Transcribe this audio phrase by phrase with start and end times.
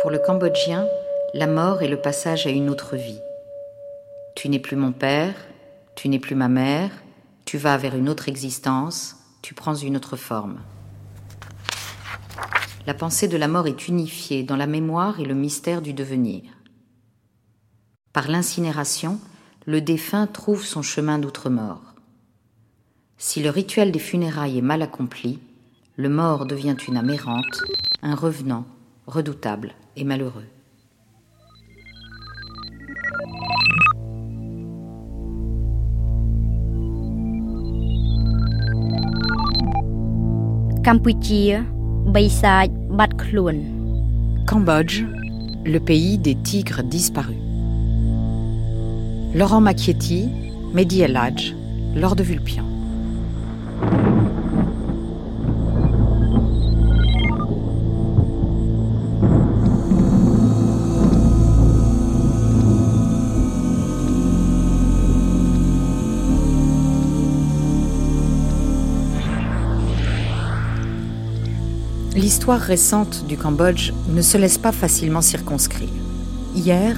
[0.00, 0.88] Pour le Cambodgien,
[1.34, 3.20] la mort est le passage à une autre vie.
[4.34, 5.34] Tu n'es plus mon père,
[5.94, 6.90] tu n'es plus ma mère,
[7.44, 10.58] tu vas vers une autre existence, tu prends une autre forme.
[12.86, 16.44] La pensée de la mort est unifiée dans la mémoire et le mystère du devenir.
[18.14, 19.20] Par l'incinération,
[19.66, 21.82] le défunt trouve son chemin d'outre-mort.
[23.18, 25.40] Si le rituel des funérailles est mal accompli,
[25.96, 27.60] le mort devient une âme errante,
[28.00, 28.64] un revenant,
[29.10, 30.46] redoutable et malheureux.
[44.46, 45.04] Cambodge,
[45.64, 47.36] le pays des tigres disparus.
[49.34, 50.28] Laurent Macchietti,
[50.72, 51.18] Mehdi El
[51.94, 52.69] Lord de Vulpian.
[72.30, 75.88] L'histoire récente du Cambodge ne se laisse pas facilement circonscrire.
[76.54, 76.96] Hier,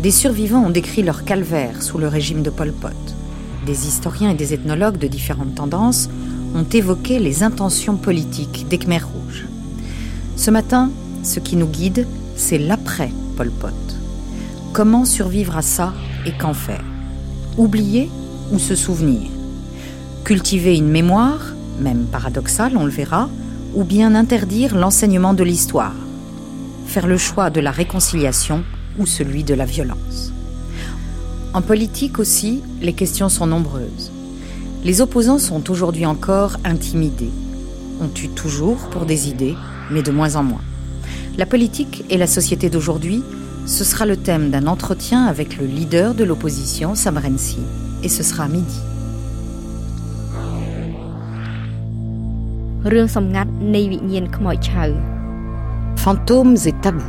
[0.00, 2.94] des survivants ont décrit leur calvaire sous le régime de Pol Pot.
[3.66, 6.08] Des historiens et des ethnologues de différentes tendances
[6.54, 9.46] ont évoqué les intentions politiques des Khmers rouges.
[10.36, 10.92] Ce matin,
[11.24, 13.96] ce qui nous guide, c'est l'après Pol Pot.
[14.72, 15.92] Comment survivre à ça
[16.24, 16.84] et qu'en faire?
[17.56, 18.08] Oublier
[18.52, 19.28] ou se souvenir?
[20.22, 23.28] Cultiver une mémoire, même paradoxale, on le verra,
[23.78, 25.94] ou bien interdire l'enseignement de l'histoire
[26.86, 28.64] Faire le choix de la réconciliation
[28.98, 30.32] ou celui de la violence.
[31.54, 34.10] En politique aussi, les questions sont nombreuses.
[34.82, 37.30] Les opposants sont aujourd'hui encore intimidés.
[38.00, 39.54] On tue toujours pour des idées,
[39.92, 40.64] mais de moins en moins.
[41.36, 43.22] La politique et la société d'aujourd'hui,
[43.64, 47.20] ce sera le thème d'un entretien avec le leader de l'opposition, Sam
[48.02, 48.87] et ce sera à midi.
[55.96, 57.02] Fantômes et tabous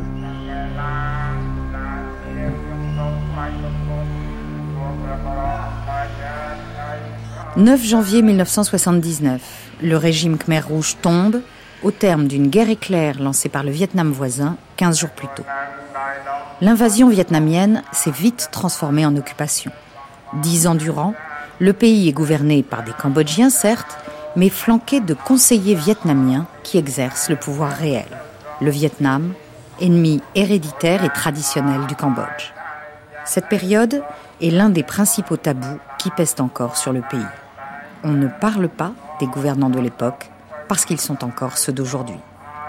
[7.55, 9.41] 9 janvier 1979,
[9.81, 11.41] le régime Khmer Rouge tombe
[11.81, 15.45] au terme d'une guerre éclair lancée par le Vietnam voisin 15 jours plus tôt.
[16.59, 19.71] L'invasion vietnamienne s'est vite transformée en occupation.
[20.41, 21.13] Dix ans durant,
[21.59, 23.97] le pays est gouverné par des Cambodgiens, certes,
[24.35, 28.07] mais flanqué de conseillers vietnamiens qui exercent le pouvoir réel.
[28.61, 29.33] Le Vietnam,
[29.79, 32.53] ennemi héréditaire et traditionnel du Cambodge.
[33.25, 34.03] Cette période
[34.41, 37.25] est l'un des principaux tabous qui pèsent encore sur le pays
[38.03, 40.29] on ne parle pas des gouvernants de l'époque
[40.67, 42.19] parce qu'ils sont encore ceux d'aujourd'hui.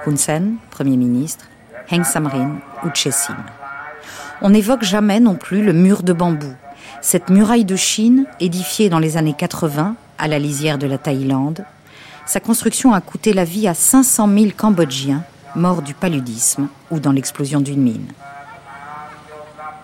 [0.06, 1.46] Hun Sen, Premier ministre,
[1.90, 3.36] Heng Samrin ou Che Sim.
[4.42, 6.52] On n'évoque jamais non plus le mur de bambou,
[7.00, 11.64] cette muraille de Chine édifiée dans les années 80 à la lisière de la Thaïlande.
[12.26, 15.24] Sa construction a coûté la vie à 500 000 Cambodgiens
[15.56, 18.12] morts du paludisme ou dans l'explosion d'une mine.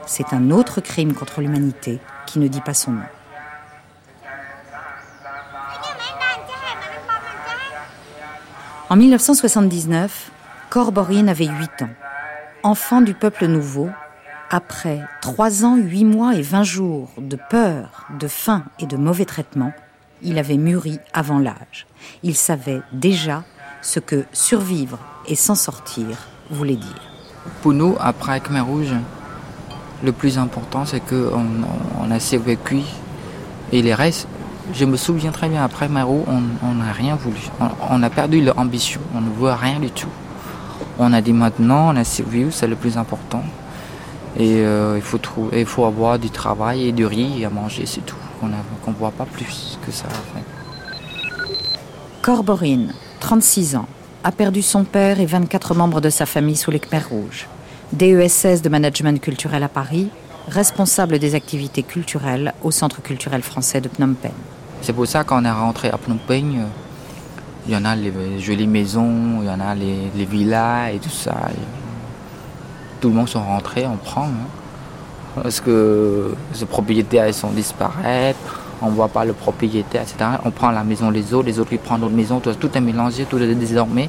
[0.07, 3.03] C'est un autre crime contre l'humanité qui ne dit pas son nom.
[8.89, 10.31] En 1979,
[10.71, 11.89] Corborine avait 8 ans.
[12.63, 13.89] Enfant du peuple nouveau,
[14.51, 19.25] après 3 ans, 8 mois et 20 jours de peur, de faim et de mauvais
[19.25, 19.73] traitements,
[20.23, 21.87] il avait mûri avant l'âge.
[22.23, 23.45] Il savait déjà
[23.83, 26.19] ce que survivre et s'en sortir
[26.51, 27.03] voulait dire.
[27.63, 28.95] Pour nous, après Khmer Rouge,
[30.03, 31.47] le plus important, c'est qu'on
[32.01, 32.81] on a survécu
[33.73, 34.29] et les restes,
[34.75, 37.39] je me souviens très bien, après Maro, on n'a rien voulu.
[37.89, 40.09] On, a perdu l'ambition, on ne voit rien du tout.
[40.99, 43.43] On a dit maintenant, on a survécu, c'est le plus important.
[44.39, 47.87] Et euh, il, faut trouver, il faut avoir du travail et du riz à manger,
[47.87, 48.17] c'est tout.
[48.43, 48.49] On
[48.91, 50.07] ne voit pas plus que ça.
[52.23, 53.87] Corborine, 36 ans,
[54.25, 57.47] a perdu son père et 24 membres de sa famille sous les Khmer rouges.
[57.93, 60.09] DESS de management culturel à Paris,
[60.49, 64.33] responsable des activités culturelles au Centre culturel français de Phnom Penh.
[64.83, 66.67] C'est pour ça qu'on est rentré à Phnom Penh,
[67.67, 71.11] il y en a les jolies maisons, il y en a les, villas et tout
[71.11, 71.35] ça.
[73.01, 74.27] tout le monde sont rentrés, on prend.
[74.27, 74.49] Hein.
[75.43, 78.39] Parce que les propriétaires elles sont disparaître,
[78.81, 80.31] on ne voit pas le propriétaire, etc.
[80.45, 83.25] On prend la maison les autres, les autres ils prennent d'autres maisons, tout, est mélangé,
[83.25, 84.09] tout est désormais.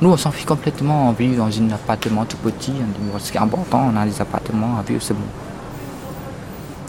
[0.00, 2.72] Nous, on s'en fiche complètement, on vit dans un appartement tout petit.
[3.18, 5.20] Ce qui est important, on a des appartements à vivre, c'est bon.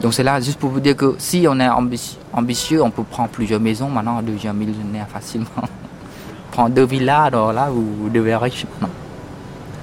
[0.02, 1.70] Donc c'est là juste pour vous dire que si on est
[2.34, 3.90] ambitieux, on peut prendre plusieurs maisons.
[3.90, 5.48] Maintenant, on devient millionnaire facilement.
[6.52, 8.94] Prendre deux villas, alors là, vous devez riche maintenant.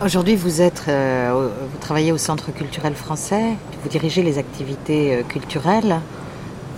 [0.03, 5.23] Aujourd'hui, vous êtes, euh, vous travaillez au Centre culturel français, vous dirigez les activités euh,
[5.23, 6.01] culturelles.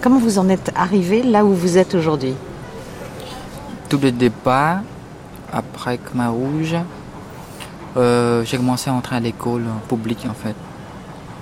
[0.01, 2.35] Comment vous en êtes arrivé là où vous êtes aujourd'hui?
[3.89, 4.81] Tout le départ,
[5.53, 6.75] après Khmer Rouge,
[7.97, 10.57] euh, j'ai commencé à entrer à l'école publique en fait,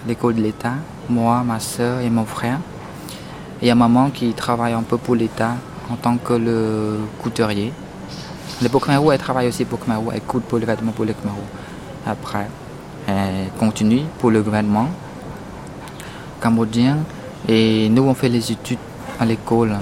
[0.07, 0.75] l'école de l'État,
[1.09, 2.59] moi, ma soeur et mon frère.
[3.63, 5.55] Il y a maman qui travaille un peu pour l'État
[5.91, 7.73] en tant que le couturier.
[8.61, 11.33] L'époque Khmer elle travaille aussi pour Khmer elle coûte pour les vêtements pour les Khmer
[12.07, 12.47] Après,
[13.59, 14.89] continue pour le gouvernement
[16.41, 16.99] cambodgien
[17.49, 18.79] et nous on fait les études
[19.19, 19.77] à l'école.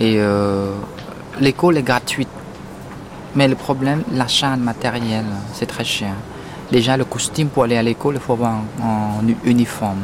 [0.00, 0.74] Et euh,
[1.40, 2.28] l'école est gratuite.
[3.36, 6.12] Mais le problème, l'achat de matériel, c'est très cher.
[6.72, 10.00] Déjà, le costume pour aller à l'école, il faut avoir un, uniforme.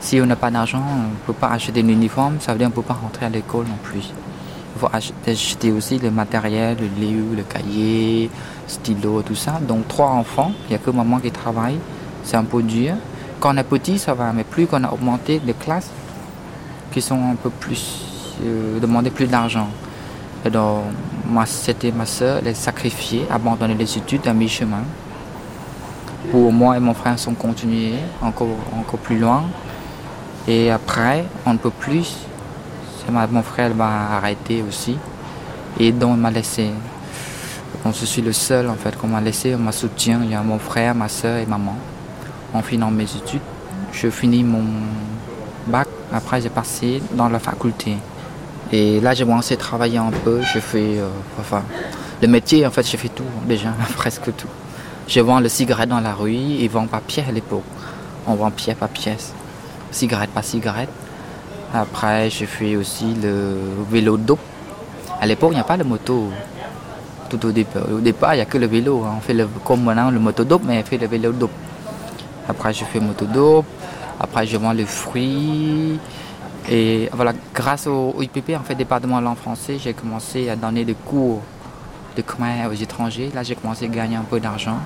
[0.00, 2.68] Si on n'a pas d'argent, on ne peut pas acheter un uniforme, ça veut dire
[2.68, 4.12] qu'on ne peut pas rentrer à l'école non plus.
[4.76, 4.90] Il faut
[5.26, 8.30] acheter aussi le matériel, le livre, le cahier,
[8.66, 9.58] stylo, tout ça.
[9.66, 11.78] Donc trois enfants, il n'y a que maman qui travaille,
[12.22, 12.92] c'est un peu dur.
[13.40, 15.90] Quand on est petit, ça va, mais plus qu'on a augmenté les classes,
[16.92, 18.02] qui sont un peu plus,
[18.44, 19.68] euh, demander plus d'argent.
[20.44, 20.82] Et donc,
[21.46, 24.84] c'était ma soeur, elle est sacrifiée, abandonné les études à mi-chemin.
[26.30, 28.48] Pour moi et mon frère sont continués encore,
[28.78, 29.44] encore plus loin.
[30.46, 32.14] Et après, on ne peut plus
[33.10, 34.96] mon frère va arrêter aussi.
[35.78, 36.70] Et donc, il m'a laissé.
[37.84, 39.54] Je suis le seul, en fait, qu'on m'a laissé.
[39.54, 40.20] On m'a soutien.
[40.24, 41.76] Il y a mon frère, ma soeur et maman.
[42.52, 43.40] En finissant mes études,
[43.92, 44.64] je finis mon
[45.66, 45.88] bac.
[46.12, 47.96] Après, j'ai passé dans la faculté.
[48.72, 50.40] Et là, j'ai commencé à travailler un peu.
[50.52, 50.98] J'ai fait.
[50.98, 51.08] Euh,
[51.38, 51.62] enfin,
[52.22, 54.48] le métier, en fait, j'ai fait tout, déjà, presque tout.
[55.06, 57.62] Je vends le cigarette dans la rue et vends pas pièce à l'époque.
[58.26, 59.32] On vend pièce par pièce.
[59.92, 60.88] Cigarette par cigarette.
[61.74, 63.56] Après, j'ai fait aussi le
[63.90, 64.38] vélo d'eau.
[65.20, 66.30] À l'époque, il n'y a pas de moto.
[67.28, 69.02] Tout au départ, au départ il n'y a que le vélo.
[69.04, 69.14] Hein.
[69.18, 71.50] On fait le, comme maintenant le moto d'eau, mais on fait le vélo d'eau.
[72.48, 73.64] Après, je fais moto d'eau.
[74.20, 75.98] Après, je vends les fruits.
[76.70, 80.94] Et voilà, grâce au, IPP, en fait, département langue français, j'ai commencé à donner des
[80.94, 81.42] cours
[82.16, 83.30] de khmer aux étrangers.
[83.34, 84.78] Là, j'ai commencé à gagner un peu d'argent.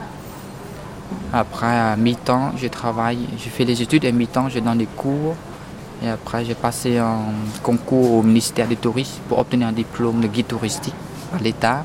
[1.33, 4.87] Après, à mi-temps, je travaille, je fais les études et à mi-temps, je donne des
[4.87, 5.37] cours
[6.03, 7.19] et après, j'ai passé un
[7.63, 10.95] concours au ministère du Tourisme pour obtenir un diplôme de guide touristique
[11.35, 11.85] à l'État,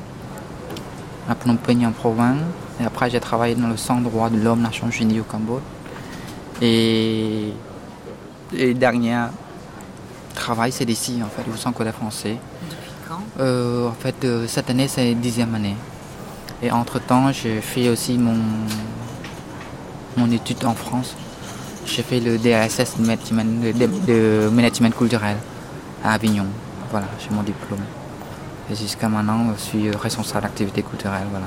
[1.28, 2.38] à Phnom Penh en province.
[2.80, 5.62] Et après, j'ai travaillé dans le Centre droit de l'homme Nations Unies au Cambodge.
[6.62, 7.52] Et
[8.52, 9.18] le dernier
[10.34, 12.36] travail, c'est d'ici, en fait, au Centre français.
[12.70, 13.20] Depuis quand?
[13.40, 15.76] Euh, En fait, euh, cette année, c'est dixième année.
[16.62, 18.38] Et entre-temps, j'ai fait aussi mon,
[20.16, 21.14] mon étude en France
[21.86, 25.36] j'ai fait le DSS de management, culturel
[26.04, 26.46] à Avignon.
[26.90, 27.80] Voilà, j'ai mon diplôme.
[28.70, 31.26] Et jusqu'à maintenant, je suis responsable d'activité culturelle.
[31.30, 31.46] Voilà.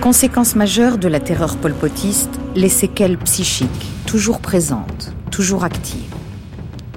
[0.00, 6.13] Conséquence majeure de la terreur polpotiste, les séquelles psychiques, toujours présentes, toujours actives.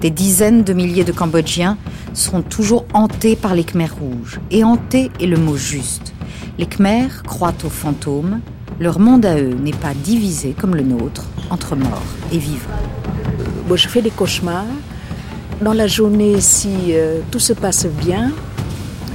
[0.02, 1.76] Des dizaines de milliers de Cambodgiens
[2.14, 4.40] seront toujours hantés par les Khmers rouges.
[4.52, 6.14] Et hantés est le mot juste.
[6.60, 8.42] Les Khmers croient aux fantômes.
[8.80, 12.70] Leur monde à eux n'est pas divisé comme le nôtre entre mort et vivant.
[13.74, 14.66] je fais des cauchemars.
[15.64, 18.32] Dans la journée, si euh, tout se passe bien,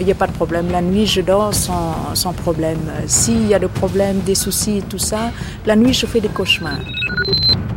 [0.01, 0.67] il n'y a pas de problème.
[0.73, 2.81] La nuit, je dors sans, sans problème.
[3.07, 5.31] S'il y a des problèmes, des soucis, tout ça,
[5.65, 6.81] la nuit, je fais des cauchemars.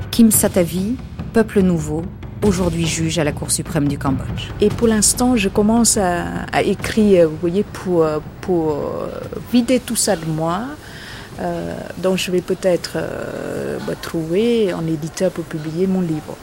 [0.09, 0.95] Kim Satavi,
[1.33, 2.03] Peuple Nouveau,
[2.45, 4.49] aujourd'hui juge à la Cour suprême du Cambodge.
[4.61, 8.05] Et pour l'instant, je commence à, écrire, vous voyez, pour,
[8.41, 8.77] pour
[9.51, 10.61] vider tout ça de moi.
[11.39, 16.35] Euh, donc je vais peut-être euh, me trouver un éditeur pour publier mon livre.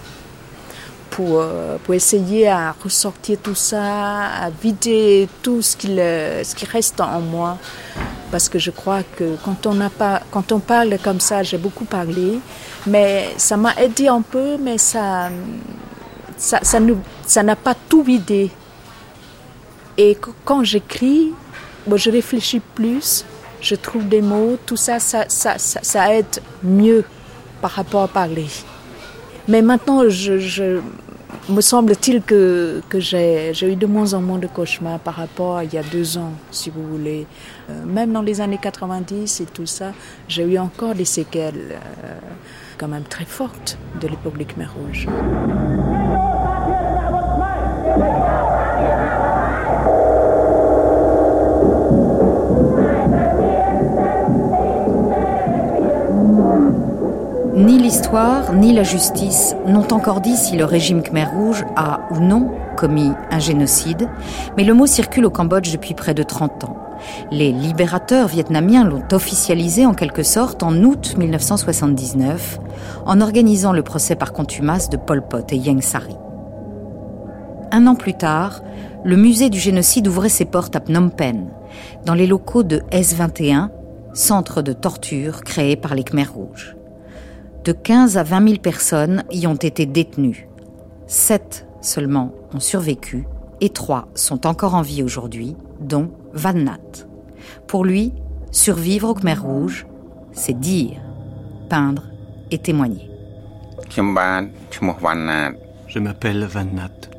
[1.10, 6.64] Pour, euh, pour essayer à ressortir tout ça, à vider tout ce qui, ce qui
[6.64, 7.58] reste en moi.
[8.30, 11.58] Parce que je crois que quand on, n'a pas, quand on parle comme ça, j'ai
[11.58, 12.38] beaucoup parlé,
[12.86, 15.28] mais ça m'a aidé un peu, mais ça,
[16.42, 18.50] ça, n'a pas tout vidé.
[19.96, 21.32] Et quand j'écris,
[21.94, 23.24] je réfléchis plus,
[23.60, 27.04] je trouve des mots, tout ça ça, aide mieux
[27.60, 28.46] par rapport à parler.
[29.48, 30.02] Mais maintenant,
[31.48, 35.64] me semble-t-il que, que j'ai eu de moins en moins de cauchemars par rapport à
[35.64, 37.26] il y a deux ans, si vous voulez.
[37.70, 39.92] Euh, même dans les années 90 et tout ça,
[40.28, 42.18] j'ai eu encore des séquelles euh,
[42.78, 45.06] quand même très fortes de l'époque des Khmer Rouges.
[57.54, 62.18] Ni l'histoire, ni la justice n'ont encore dit si le régime Khmer Rouge a ou
[62.18, 64.08] non commis un génocide,
[64.56, 66.76] mais le mot circule au Cambodge depuis près de 30 ans.
[67.30, 72.58] Les libérateurs vietnamiens l'ont officialisé en quelque sorte en août 1979
[73.04, 76.16] en organisant le procès par contumace de Pol Pot et Yang Sari.
[77.74, 78.60] Un an plus tard,
[79.02, 81.48] le musée du génocide ouvrait ses portes à Phnom Penh,
[82.04, 83.70] dans les locaux de S21,
[84.12, 86.76] centre de torture créé par les Khmers rouges.
[87.64, 90.50] De 15 à 20 000 personnes y ont été détenues.
[91.06, 93.24] Sept seulement ont survécu
[93.62, 97.06] et trois sont encore en vie aujourd'hui, dont Van Nat.
[97.66, 98.12] Pour lui,
[98.50, 99.86] survivre aux Khmer rouges,
[100.32, 101.00] c'est dire,
[101.70, 102.04] peindre
[102.50, 103.08] et témoigner.
[103.88, 104.02] Je
[105.98, 107.11] m'appelle Van Nat.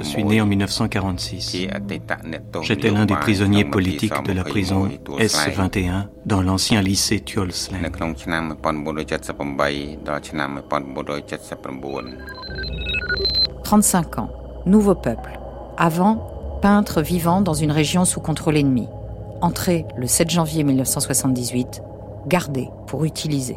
[0.00, 1.68] Je suis né en 1946.
[2.62, 7.80] J'étais l'un des prisonniers politiques de la prison S21 dans l'ancien lycée Tuolsleng.
[13.64, 14.30] 35 ans,
[14.66, 15.38] nouveau peuple.
[15.76, 18.88] Avant, peintre vivant dans une région sous contrôle ennemi.
[19.40, 21.82] Entré le 7 janvier 1978,
[22.26, 23.56] gardé pour utiliser.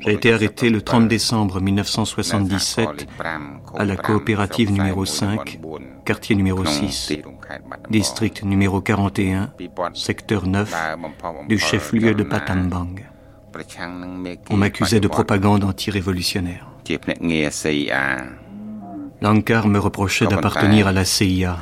[0.00, 3.06] j'ai été arrêté le 30 décembre 1977
[3.76, 5.60] à la coopérative numéro 5,
[6.04, 7.12] quartier numéro 6,
[7.90, 9.52] district numéro 41,
[9.94, 10.74] secteur 9
[11.48, 13.06] du chef-lieu de Patambang.
[14.50, 16.66] On m'accusait de propagande anti-révolutionnaire.
[19.20, 21.58] Lankar me reprochait d'appartenir à la CIA.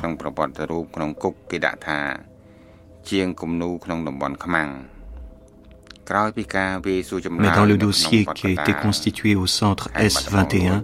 [6.09, 10.83] Mais dans le dossier qui a été constitué au centre S21,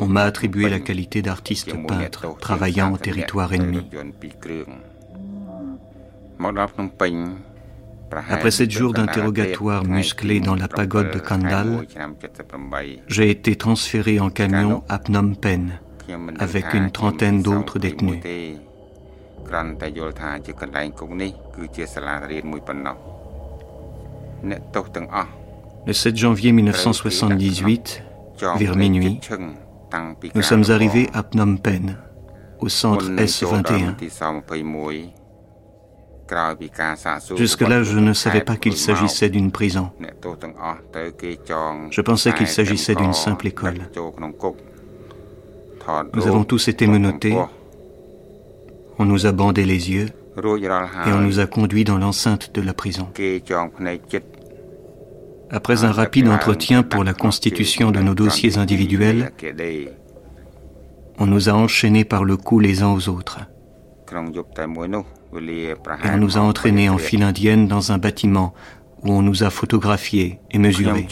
[0.00, 3.88] on m'a attribué la qualité d'artiste peintre travaillant en territoire ennemi.
[8.30, 11.86] Après sept jours d'interrogatoire musclé dans la pagode de Kandal,
[13.06, 15.78] j'ai été transféré en camion à Phnom Penh
[16.38, 18.20] avec une trentaine d'autres détenus.
[25.86, 28.02] Le 7 janvier 1978,
[28.56, 29.20] vers minuit,
[30.34, 31.96] nous sommes arrivés à Phnom Penh,
[32.60, 33.94] au centre S21.
[37.36, 39.90] Jusque-là, je ne savais pas qu'il s'agissait d'une prison.
[41.90, 43.78] Je pensais qu'il s'agissait d'une simple école.
[46.14, 47.34] Nous avons tous été menottés
[48.98, 52.74] on nous a bandé les yeux et on nous a conduits dans l'enceinte de la
[52.74, 53.08] prison.
[55.50, 59.32] Après un rapide entretien pour la constitution de nos dossiers individuels,
[61.18, 63.38] on nous a enchaînés par le cou les uns aux autres.
[64.10, 64.14] Et
[66.12, 68.54] on nous a entraînés en file indienne dans un bâtiment
[69.02, 71.06] où on nous a photographiés et mesurés.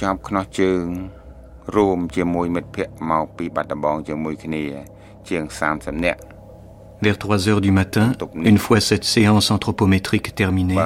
[7.02, 10.78] Vers 3 heures du matin, une fois cette séance anthropométrique terminée,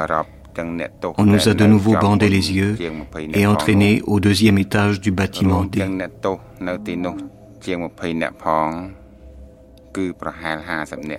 [1.16, 2.76] on nous a de nouveau bandé les yeux
[3.32, 5.84] et entraînés au deuxième étage du bâtiment D.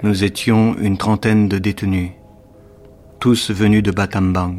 [0.03, 2.11] Nous étions une trentaine de détenus,
[3.19, 4.57] tous venus de Batambang.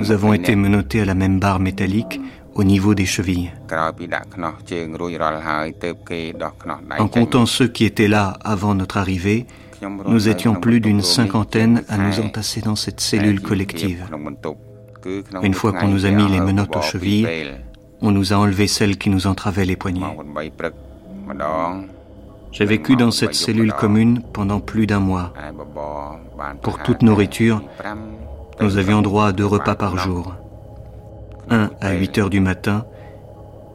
[0.00, 2.20] Nous avons été menottés à la même barre métallique
[2.58, 3.52] au niveau des chevilles.
[6.98, 9.46] En comptant ceux qui étaient là avant notre arrivée,
[10.06, 14.04] nous étions plus d'une cinquantaine à nous entasser dans cette cellule collective.
[15.42, 17.28] Une fois qu'on nous a mis les menottes aux chevilles,
[18.02, 20.16] on nous a enlevé celles qui nous entravaient les poignets.
[22.50, 25.32] J'ai vécu dans cette cellule commune pendant plus d'un mois.
[26.62, 27.62] Pour toute nourriture,
[28.60, 30.34] nous avions droit à deux repas par jour
[31.50, 32.86] un à 8 heures du matin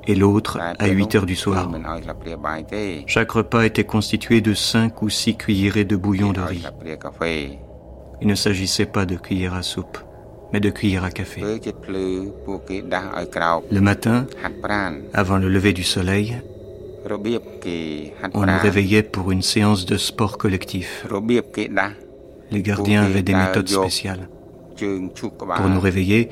[0.07, 1.69] et l'autre à 8 heures du soir.
[3.07, 6.65] Chaque repas était constitué de 5 ou 6 cuillerées de bouillon de riz.
[8.21, 9.97] Il ne s'agissait pas de cuillère à soupe,
[10.51, 11.41] mais de cuillère à café.
[13.71, 14.27] Le matin,
[15.13, 16.41] avant le lever du soleil,
[18.33, 21.05] on nous réveillait pour une séance de sport collectif.
[22.51, 24.29] Les gardiens avaient des méthodes spéciales.
[24.77, 26.29] Pour nous réveiller,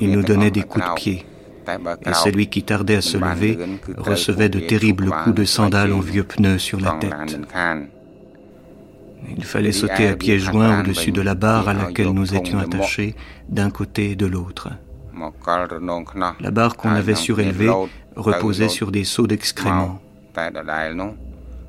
[0.00, 1.26] il nous donnait des coups de pied.
[2.06, 3.58] Et celui qui tardait à se lever
[3.96, 7.38] recevait de terribles coups de sandales en vieux pneus sur la tête.
[9.36, 13.16] Il fallait sauter à pieds joints au-dessus de la barre à laquelle nous étions attachés
[13.48, 14.68] d'un côté et de l'autre.
[16.40, 17.70] La barre qu'on avait surélevée
[18.14, 20.00] reposait sur des seaux d'excréments.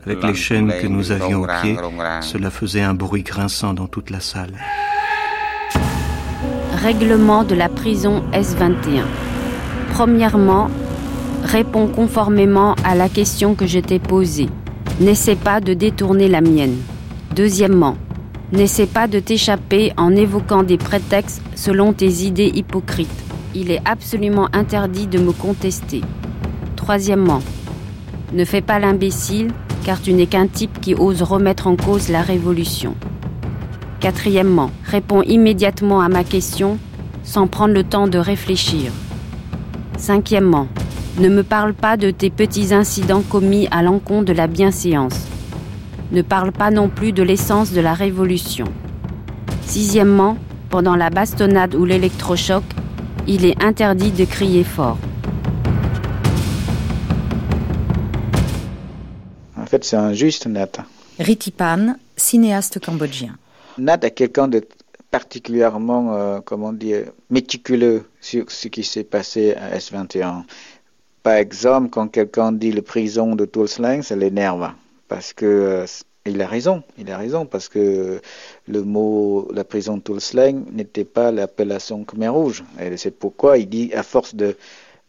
[0.06, 1.78] Avec les chaînes que nous avions aux pieds,
[2.22, 4.58] cela faisait un bruit grinçant dans toute la salle.
[6.84, 9.02] Règlement de la prison S21.
[9.94, 10.70] Premièrement,
[11.44, 14.48] réponds conformément à la question que je t'ai posée.
[15.00, 16.76] N'essaie pas de détourner la mienne.
[17.36, 17.98] Deuxièmement,
[18.52, 23.24] n'essaie pas de t'échapper en évoquant des prétextes selon tes idées hypocrites.
[23.56, 26.02] Il est absolument interdit de me contester.
[26.76, 27.42] Troisièmement,
[28.34, 29.52] ne fais pas l'imbécile
[29.84, 32.94] car tu n'es qu'un type qui ose remettre en cause la révolution.
[34.00, 36.78] Quatrièmement, réponds immédiatement à ma question
[37.24, 38.92] sans prendre le temps de réfléchir.
[39.98, 40.68] Cinquièmement,
[41.20, 45.28] ne me parle pas de tes petits incidents commis à l'encontre de la bienséance
[46.12, 48.66] ne parle pas non plus de l'essence de la révolution.
[49.66, 50.38] Sixièmement,
[50.70, 52.64] pendant la bastonnade ou l'électrochoc,
[53.28, 54.98] il est interdit de crier fort.
[59.58, 60.70] En fait, c'est injuste, Nat.
[61.20, 63.36] Ritipan, cinéaste cambodgien.
[63.78, 64.62] Nat est quelqu'un de
[65.12, 70.44] particulièrement, euh, comment dire, méticuleux sur ce qui s'est passé à S21.
[71.24, 74.72] Par exemple, quand quelqu'un dit le prison de Tulslang, ça l'énerve
[75.08, 75.86] parce que euh,
[76.26, 78.20] il a raison, il a raison, parce que
[78.68, 82.64] le mot la prison de Tulslang n'était pas l'appellation Khmer Rouge.
[82.82, 84.58] Et c'est pourquoi il dit, à force de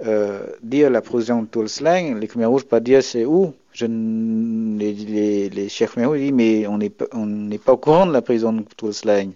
[0.07, 3.53] euh, dire la prison de Tulslang, les Khmer Rouges pas dire c'est où.
[3.79, 8.13] Je, les, les, les chefs Rouges disent, mais on n'est on pas au courant de
[8.13, 9.31] la prison de Tulslang.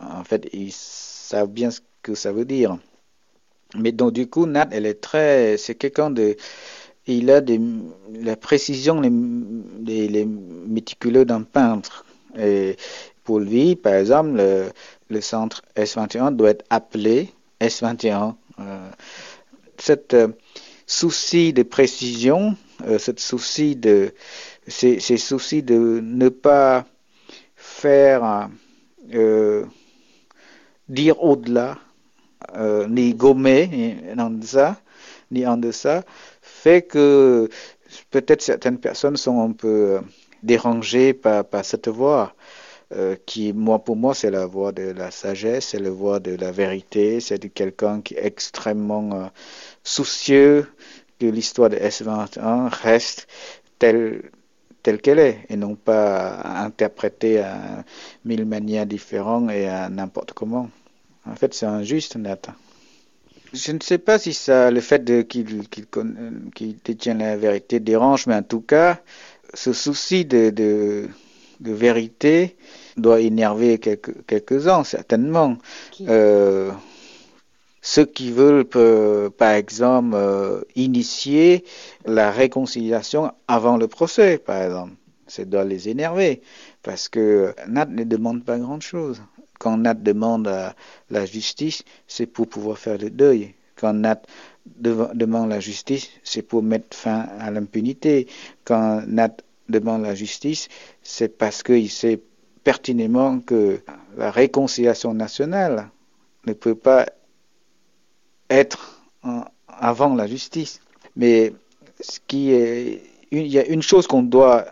[0.00, 2.78] En fait, ils savent bien ce que ça veut dire.
[3.76, 6.36] Mais donc, du coup, Nat, elle est très, c'est quelqu'un de,
[7.06, 7.60] il a des,
[8.14, 12.06] la précision les, les, méticuleux d'un peintre.
[12.38, 12.76] Et
[13.24, 14.40] pour lui, par exemple,
[15.10, 18.34] le, centre S21 doit être appelé S21.
[18.60, 18.90] Euh,
[19.76, 20.28] cette euh,
[20.86, 22.56] souci de précision,
[22.98, 24.12] cette souci de,
[24.66, 26.86] ces, ces soucis de ne pas
[27.56, 28.48] faire
[30.88, 31.78] dire au-delà,
[32.88, 34.80] ni gommer, ni en deçà,
[35.30, 36.04] ni en deçà,
[36.40, 37.48] fait que
[38.10, 40.00] peut-être certaines personnes sont un peu euh,
[40.42, 42.34] dérangées par, cette voix.
[42.96, 46.34] Euh, qui, moi, pour moi, c'est la voix de la sagesse, c'est la voix de
[46.36, 49.26] la vérité, c'est de quelqu'un qui est extrêmement euh,
[49.84, 50.66] soucieux
[51.18, 53.26] que l'histoire de S21 reste
[53.78, 54.30] telle,
[54.82, 57.84] telle qu'elle est et non pas interprétée à
[58.24, 60.70] mille manières différentes et à n'importe comment.
[61.26, 62.52] En fait, c'est injuste, Nathan.
[63.52, 68.42] Je ne sais pas si ça, le fait qu'il détient la vérité dérange, mais en
[68.42, 69.00] tout cas,
[69.54, 71.08] ce souci de, de,
[71.60, 72.56] vérité
[72.96, 75.56] doit énerver quelques, quelques-uns, certainement.
[76.02, 76.70] Euh,
[77.80, 81.64] ceux qui veulent, par exemple, euh, initier
[82.04, 84.92] la réconciliation avant le procès, par exemple,
[85.26, 86.42] ça doit les énerver,
[86.82, 89.22] parce que Nat ne demande pas grand-chose.
[89.58, 90.50] Quand Nat demande
[91.10, 93.54] la justice, c'est pour pouvoir faire le deuil.
[93.76, 94.22] Quand Nat
[94.66, 98.26] demande la justice, c'est pour mettre fin à l'impunité.
[98.64, 99.36] Quand Nat
[99.68, 100.68] demande la justice,
[101.02, 102.20] c'est parce qu'il sait
[102.64, 103.80] pertinemment que
[104.16, 105.88] la réconciliation nationale
[106.46, 107.06] ne peut pas
[108.50, 109.02] être
[109.68, 110.80] avant la justice.
[111.16, 111.52] Mais
[112.00, 114.66] ce qui est, il y a une chose qu'on doit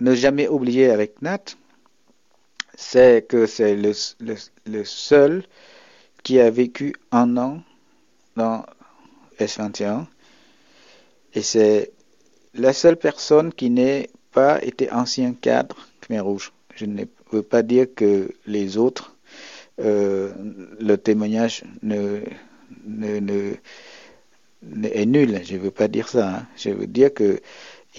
[0.00, 1.56] ne jamais oublier avec Nat,
[2.76, 5.44] c'est que c'est le, seul
[6.22, 7.62] qui a vécu un an
[8.36, 8.64] dans
[9.38, 10.06] S21
[11.34, 11.92] et c'est
[12.54, 16.52] la seule personne qui n'est pas été ancien cadre Khmer Rouge.
[16.74, 19.16] Je ne veux pas dire que les autres,
[19.80, 20.32] euh,
[20.80, 22.20] le témoignage ne,
[22.86, 25.40] ne, ne, est nul.
[25.44, 26.28] Je ne veux pas dire ça.
[26.28, 26.46] Hein.
[26.56, 27.40] Je veux dire que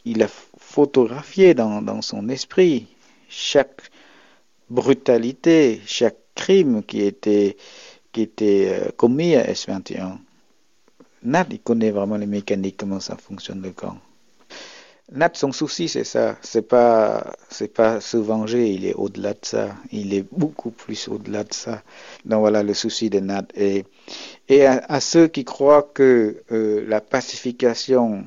[0.04, 2.88] il a photographié dans, son esprit
[3.30, 3.82] chaque
[4.70, 7.56] brutalité, chaque crime qui était,
[8.12, 10.18] qui était euh, commis à S21.
[11.24, 13.98] Nat, il connaît vraiment les mécaniques, comment ça fonctionne le camp.
[15.12, 16.36] Nat, son souci, c'est ça.
[16.42, 18.72] C'est pas, c'est pas se venger.
[18.72, 19.68] Il est au-delà de ça.
[19.92, 21.84] Il est beaucoup plus au-delà de ça.
[22.26, 23.46] Donc voilà le souci de Nat.
[23.56, 23.86] Et,
[24.50, 28.26] et à, ceux qui croient que euh, la pacification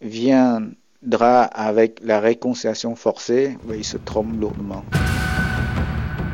[0.00, 4.82] viendra avec la réconciliation forcée, ils se trompent lourdement.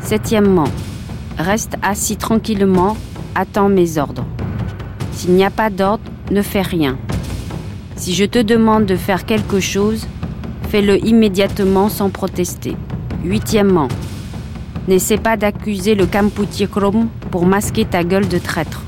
[0.00, 0.68] Septièmement,
[1.36, 2.96] reste assis tranquillement,
[3.34, 4.24] attends mes ordres.
[5.12, 6.96] S'il n'y a pas d'ordre, ne fais rien.
[8.02, 10.08] Si je te demande de faire quelque chose,
[10.70, 12.74] fais-le immédiatement sans protester.
[13.22, 13.86] Huitièmement,
[14.88, 16.06] n'essaie pas d'accuser le
[16.66, 18.82] Krom pour masquer ta gueule de traître.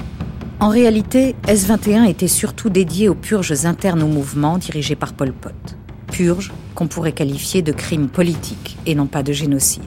[0.58, 5.76] En réalité, S-21 était surtout dédié aux purges internes au mouvement dirigé par Pol Pot.
[6.10, 9.84] Purges qu'on pourrait qualifier de crimes politiques et non pas de génocide.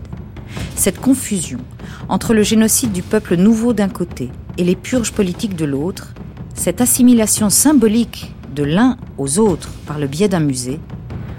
[0.76, 1.60] Cette confusion
[2.08, 6.14] entre le génocide du peuple nouveau d'un côté et les purges politiques de l'autre,
[6.54, 10.80] cette assimilation symbolique de l'un aux autres par le biais d'un musée,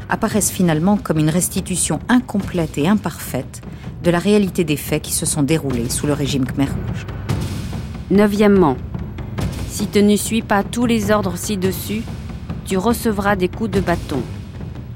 [0.08, 3.60] apparaissent finalement comme une restitution incomplète et imparfaite
[4.04, 7.06] de la réalité des faits qui se sont déroulés sous le régime Khmer Rouge.
[8.12, 8.76] Neuvièmement,
[9.68, 12.02] si tu ne suis pas tous les ordres ci-dessus,
[12.64, 14.22] tu recevras des coups de bâton,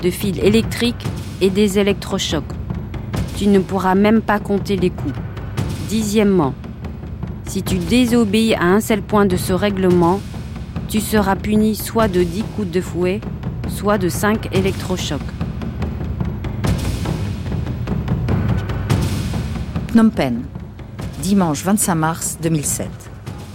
[0.00, 1.04] de fils électriques
[1.40, 2.54] et des électrochocs.
[3.36, 5.14] Tu ne pourras même pas compter les coups.
[5.88, 6.54] Dixièmement,
[7.46, 10.20] si tu désobéis à un seul point de ce règlement,
[10.92, 13.22] tu seras puni soit de 10 coups de fouet,
[13.66, 15.22] soit de 5 électrochocs.
[19.88, 20.42] Phnom Penh,
[21.22, 22.90] dimanche 25 mars 2007.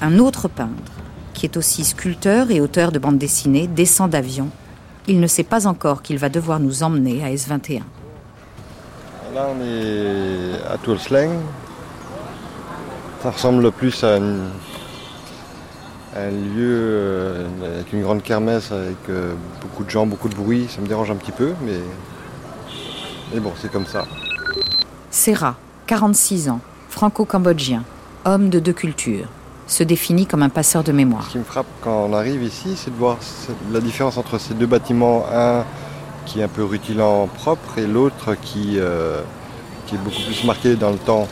[0.01, 0.93] Un autre peintre,
[1.35, 4.49] qui est aussi sculpteur et auteur de bandes dessinées, descend d'avion.
[5.07, 7.81] Il ne sait pas encore qu'il va devoir nous emmener à S21.
[9.35, 11.37] Là, on est à Toulsleng.
[13.21, 14.17] Ça ressemble plus à,
[16.17, 20.67] un lieu euh, avec une grande kermesse, avec euh, beaucoup de gens, beaucoup de bruit.
[20.69, 21.79] Ça me dérange un petit peu, mais,
[23.33, 24.05] mais bon, c'est comme ça.
[25.11, 27.83] Serra, 46 ans, franco-cambodgien,
[28.25, 29.27] homme de deux cultures,
[29.67, 31.25] se définit comme un passeur de mémoire.
[31.25, 33.17] Ce qui me frappe quand on arrive ici, c'est de voir
[33.71, 35.63] la différence entre ces deux bâtiments, un
[36.25, 39.21] qui est un peu rutilant propre et l'autre qui, euh,
[39.85, 41.27] qui est beaucoup plus marqué dans le temps.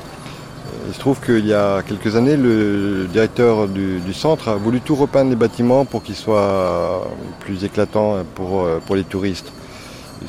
[0.87, 4.95] Il se trouve qu'il y a quelques années, le directeur du, centre a voulu tout
[4.95, 7.07] repeindre les bâtiments pour qu'ils soient
[7.39, 9.51] plus éclatants pour, euh, pour les touristes.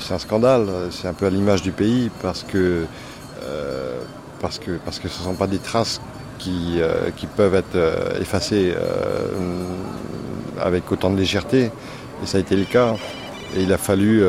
[0.00, 2.84] C'est un scandale, c'est un peu à l'image du pays parce que
[3.42, 4.00] euh,
[4.40, 6.00] parce que, parce que ce ne sont pas des traces
[6.38, 7.76] qui, euh, qui peuvent être
[8.20, 8.74] effacées
[10.60, 11.70] avec autant de légèreté.
[12.22, 12.96] Et ça a été le cas.
[13.56, 14.22] Et il a fallu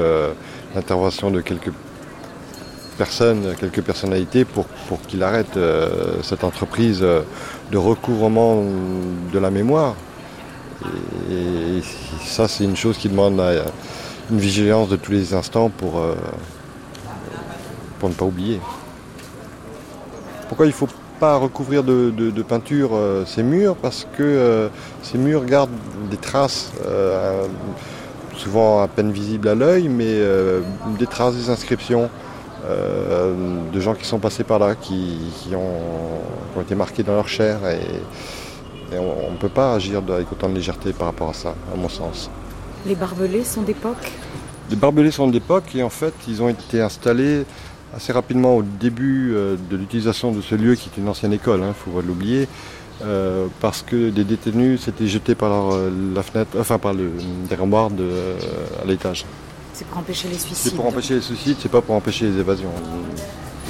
[0.76, 1.72] l'intervention de quelques
[2.98, 5.58] personnes, quelques personnalités pour, pour qu'il arrête
[6.24, 8.64] cette entreprise de recouvrement
[9.32, 9.96] de la mémoire.
[11.32, 11.82] Et,
[12.26, 13.42] ça, c'est une chose qui demande
[14.30, 16.02] une vigilance de tous les instants pour,
[18.00, 18.60] pour ne pas oublier.
[20.48, 20.88] Pourquoi il ne faut
[21.20, 23.76] pas recouvrir de, peinture euh, ces murs?
[23.76, 24.70] Parce que euh,
[25.04, 25.70] ces murs gardent
[26.10, 27.46] des traces, euh,
[28.38, 30.22] souvent à peine visibles à l'œil, mais
[31.00, 32.10] des traces, des inscriptions
[32.68, 35.20] de gens qui sont passés par là, qui,
[35.56, 37.60] ont, été marqués dans leur chair.
[37.70, 41.78] Et, on ne peut pas agir avec autant de légèreté par rapport à ça, à
[41.78, 42.30] mon sens.
[42.86, 44.12] Les barbelés sont d'époque?
[44.70, 47.46] Les barbelés sont d'époque et en fait ils ont été installés
[47.96, 51.62] assez rapidement au début euh, de l'utilisation de ce lieu qui est une ancienne école,
[51.62, 52.48] il hein, faut pas l'oublier,
[53.04, 57.12] euh, parce que des détenus s'étaient jetés par euh, la fenêtre, enfin par le
[57.50, 58.10] déramoir de,
[58.82, 59.26] à l'étage.
[59.78, 60.72] C'est pour empêcher les suicides.
[60.72, 62.72] C'est pour empêcher les suicides, c'est pas pour empêcher les évasions.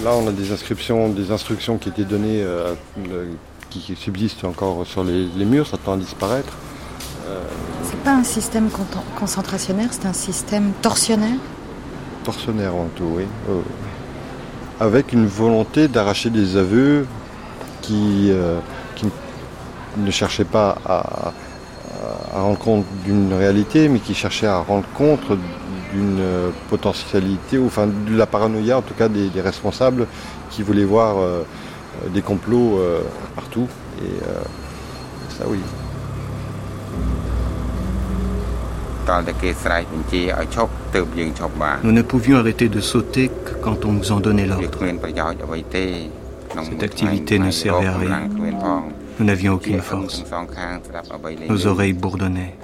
[0.04, 2.46] Là, on a des inscriptions, des instructions qui étaient données,
[3.70, 6.54] qui subsistent encore sur les, murs, ça tend à disparaître.
[7.84, 8.70] C'est pas un système
[9.20, 11.38] concentrationnaire, c'est un système torsionnaire?
[12.24, 13.26] Torsionnaire en tout, oui
[14.80, 17.08] avec une volonté d'arracher des aveux
[17.82, 18.60] qui, euh,
[19.98, 21.34] ne cherchaient pas à,
[22.34, 25.22] rendre compte d'une réalité, mais qui cherchaient à rendre compte
[25.98, 30.08] d'une potentialité, ou enfin de la paranoïa en tout cas des, responsables
[30.50, 31.44] qui voulaient voir euh,
[32.14, 33.02] des complots euh,
[33.36, 33.68] partout.
[34.02, 34.24] Et
[35.38, 35.60] ça oui.
[41.84, 44.70] Nous ne pouvions arrêter de sauter que quand on nous en donnait l'ordre.
[46.70, 48.22] Cette activité ne servait à rien.
[49.20, 50.24] Nous n'avions aucune force.
[51.48, 52.56] Nos oreilles bourdonnaient.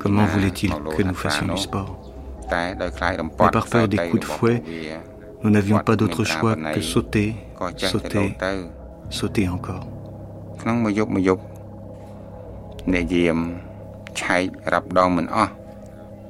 [0.00, 2.12] Comment voulait-il que nous fassions du sport?
[2.50, 2.74] Mais
[3.52, 4.62] par peur des coups de fouet,
[5.42, 7.34] nous n'avions pas d'autre choix que sauter,
[7.76, 8.36] sauter,
[9.10, 9.86] sauter encore.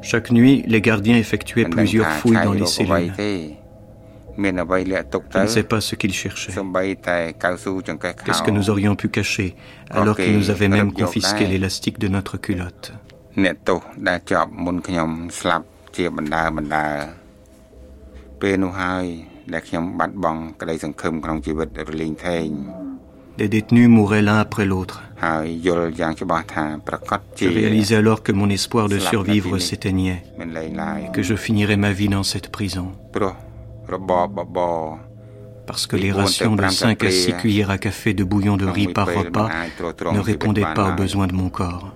[0.03, 3.13] Chaque nuit, les gardiens effectuaient plusieurs fouilles dans les cellules.
[4.39, 6.53] Je ne sais pas ce qu'ils cherchaient.
[6.53, 9.57] Qu'est-ce que nous aurions pu cacher
[9.91, 12.93] alors qu'ils nous avaient même confisqué l'élastique de notre culotte?
[23.39, 25.03] Des détenus mouraient l'un après l'autre.
[25.21, 30.23] Je réalisais alors que mon espoir de survivre s'éteignait
[31.13, 32.93] que je finirais ma vie dans cette prison.
[35.67, 38.89] Parce que les rations de 5 à 6 cuillères à café de bouillon de riz
[38.89, 39.51] par repas
[40.13, 41.93] ne répondaient pas aux besoins de mon corps.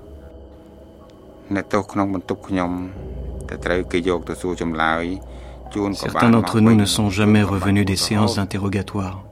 [5.94, 9.24] Certains d'entre nous ne sont jamais revenus des séances d'interrogatoire.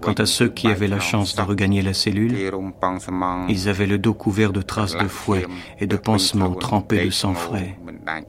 [0.00, 2.34] Quant à ceux qui avaient la chance de regagner la cellule,
[3.48, 5.46] ils avaient le dos couvert de traces de fouet
[5.78, 7.76] et de pansements trempés de sang frais.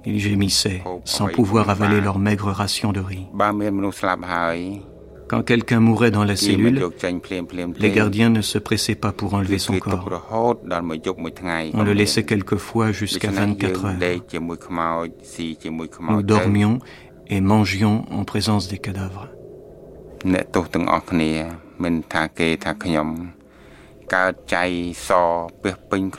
[0.05, 3.27] Ils gémissaient sans pouvoir avaler leur maigre ration de riz.
[5.27, 6.85] Quand quelqu'un mourait dans la cellule,
[7.79, 10.07] les gardiens ne se pressaient pas pour enlever son corps.
[11.73, 13.95] On le laissait quelquefois jusqu'à 24 heures.
[16.09, 16.79] Nous dormions
[17.27, 19.29] et mangions en présence des cadavres.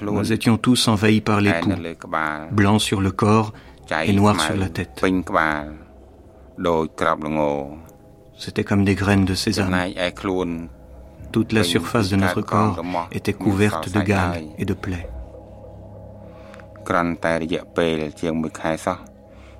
[0.02, 1.72] Nous étions tous envahis par les poux,
[2.50, 3.52] blancs sur le corps
[4.04, 5.04] et noirs sur la tête.
[8.38, 9.74] C'était comme des graines de sésame.
[11.32, 12.82] Toute la surface de notre corps
[13.12, 15.08] était couverte de gales et de plaies.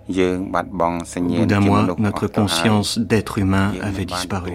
[0.09, 4.53] Au bout d'un mois, notre conscience d'être humain avait disparu.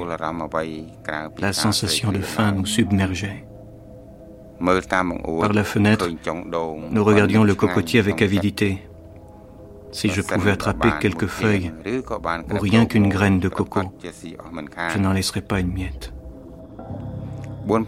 [1.39, 3.45] La sensation de faim nous submergeait.
[4.59, 6.07] Par la fenêtre,
[6.91, 8.83] nous regardions le cocotier avec avidité.
[9.91, 11.73] Si je pouvais attraper quelques feuilles
[12.49, 13.81] ou rien qu'une graine de coco,
[14.93, 16.13] je n'en laisserais pas une miette.
[17.67, 17.83] Quant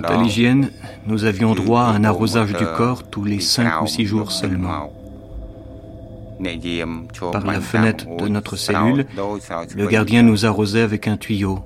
[0.00, 0.70] à l'hygiène,
[1.06, 4.90] nous avions droit à un arrosage du corps tous les cinq ou six jours seulement.
[7.32, 9.06] Par la fenêtre de notre cellule,
[9.76, 11.60] le gardien nous arrosait avec un tuyau,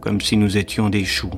[0.00, 1.30] comme si nous étions des choux.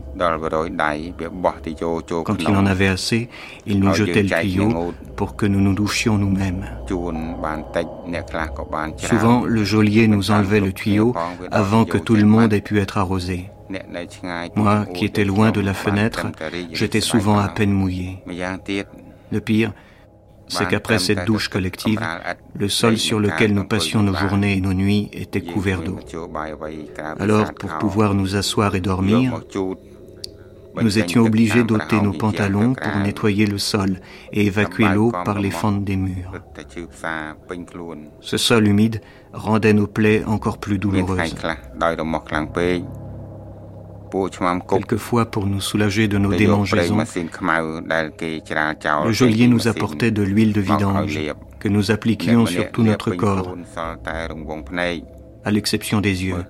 [2.25, 3.29] Quand il en avait assez,
[3.67, 6.67] il nous jetait le tuyau pour que nous nous douchions nous-mêmes.
[8.97, 11.15] Souvent, le geôlier nous enlevait le tuyau
[11.51, 13.51] avant que tout le monde ait pu être arrosé.
[14.57, 16.27] Moi, qui étais loin de la fenêtre,
[16.73, 18.23] j'étais souvent à peine mouillé.
[19.33, 19.73] Le pire,
[20.49, 22.01] c'est qu'après cette douche collective,
[22.59, 25.99] le sol sur lequel nous passions nos journées et nos nuits était couvert d'eau.
[27.19, 29.41] Alors, pour pouvoir nous asseoir et dormir,
[30.83, 34.01] nous étions obligés d'ôter nos pantalons pour nettoyer le sol
[34.33, 36.33] et évacuer l'eau par les fentes des murs.
[38.21, 39.01] Ce sol humide
[39.33, 41.35] rendait nos plaies encore plus douloureuses.
[44.69, 46.99] Quelquefois, pour nous soulager de nos démangeaisons,
[49.05, 51.19] le geôlier nous apportait de l'huile de vidange
[51.59, 53.55] que nous appliquions sur tout notre corps,
[55.45, 56.45] à l'exception des yeux.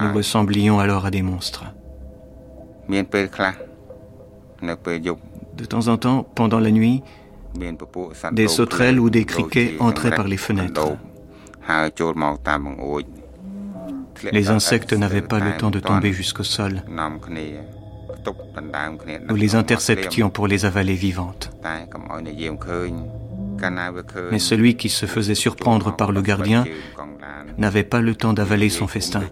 [0.00, 1.64] Nous ressemblions alors à des monstres.
[5.56, 7.02] De temps en temps, pendant la nuit,
[8.32, 10.96] des sauterelles ou des criquets entraient par les fenêtres.
[14.32, 16.82] Les insectes n'avaient pas le temps de tomber jusqu'au sol.
[19.28, 21.50] Nous les interceptions pour les avaler vivantes.
[24.30, 26.64] Mais celui qui se faisait surprendre par le gardien
[27.58, 29.22] n'avait pas le temps d'avaler son festin.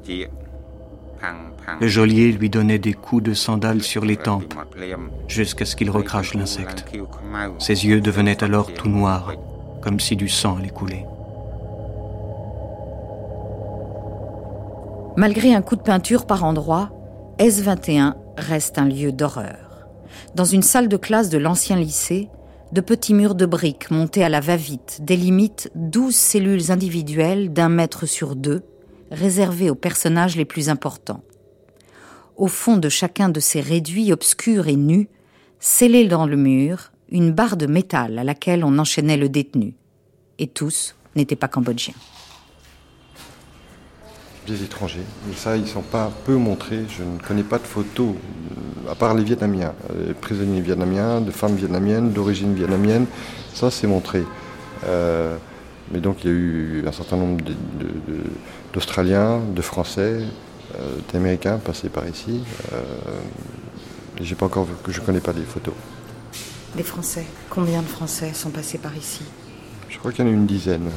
[1.81, 4.55] Le geôlier lui donnait des coups de sandales sur les tempes
[5.29, 6.85] jusqu'à ce qu'il recrache l'insecte.
[7.59, 9.33] Ses yeux devenaient alors tout noirs,
[9.83, 11.05] comme si du sang allait couler.
[15.17, 16.91] Malgré un coup de peinture par endroits,
[17.39, 19.87] S21 reste un lieu d'horreur.
[20.35, 22.29] Dans une salle de classe de l'ancien lycée,
[22.73, 28.07] de petits murs de briques montés à la va-vite délimitent douze cellules individuelles d'un mètre
[28.07, 28.65] sur deux,
[29.13, 31.23] réservées aux personnages les plus importants.
[32.37, 35.09] Au fond de chacun de ces réduits obscurs et nus,
[35.61, 39.77] scellés dans le mur, une barre de métal à laquelle on enchaînait le détenu.
[40.41, 41.95] Et tous n'étaient pas cambodgiens
[44.47, 45.05] des étrangers.
[45.31, 46.85] Et ça, ils ne sont pas peu montrés.
[46.89, 51.21] Je ne connais pas de photos, euh, à part les Vietnamiens, les euh, prisonniers vietnamiens,
[51.21, 53.07] de femmes vietnamiennes, d'origine vietnamienne.
[53.55, 54.23] Ça, c'est montré.
[54.87, 55.37] Euh,
[55.93, 57.45] mais donc, il y a eu un certain nombre
[58.73, 60.21] d'Australiens, de, Français,
[61.13, 62.43] d'Américains passés par ici.
[64.21, 65.75] j'ai pas encore, je ne connais pas des photos.
[66.75, 67.27] Des Français?
[67.51, 69.23] Combien de Français sont passés par ici?
[69.91, 70.89] Je crois qu'il y en a une dizaine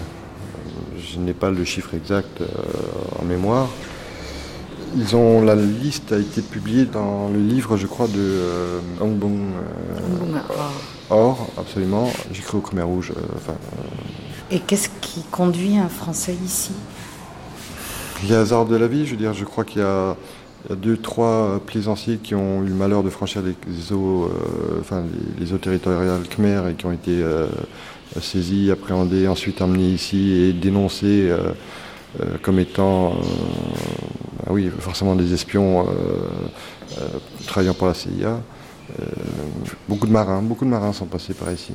[1.00, 2.46] je n'ai pas le chiffre exact euh,
[3.20, 3.68] en mémoire.
[4.96, 9.18] Ils ont, la liste a été publiée dans le livre, je crois, de euh, Hong
[9.18, 9.38] Bong.
[9.38, 10.40] Euh,
[11.10, 12.10] Or, absolument.
[12.32, 13.14] J'écris au Khmer Rouge.
[13.36, 13.54] enfin,
[14.52, 16.72] Et qu'est-ce qui conduit un Français ici?
[18.28, 20.16] Les hasards de la vie, je veux dire, je crois qu'il y a,
[20.76, 25.04] deux, trois plaisanciers qui ont eu le malheur de franchir les eaux, euh, enfin,
[25.40, 27.48] les, eaux territoriales khmer et qui ont été euh,
[28.22, 31.54] saisis, appréhendés, ensuite emmenés ici et dénoncés euh,
[32.42, 33.16] comme étant,
[34.46, 35.86] ah oui, forcément des espions
[37.46, 38.42] travaillant pour la CIA.
[39.88, 41.74] beaucoup de marins, beaucoup de marins sont passés par ici.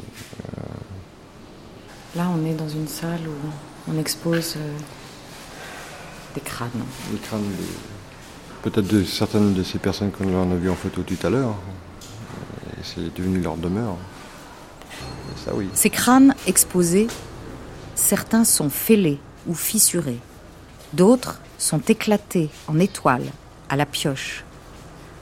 [2.15, 4.79] Là, on est dans une salle où on expose euh,
[6.35, 6.69] des crânes.
[7.11, 7.41] Des crânes,
[8.63, 11.55] peut-être de certaines de ces personnes qu'on a vues en photo tout à l'heure.
[12.83, 13.97] C'est devenu leur demeure.
[15.75, 17.09] Ces crânes exposés,
[17.95, 20.19] certains sont fêlés ou fissurés.
[20.93, 23.31] D'autres sont éclatés en étoiles,
[23.69, 24.45] à la pioche.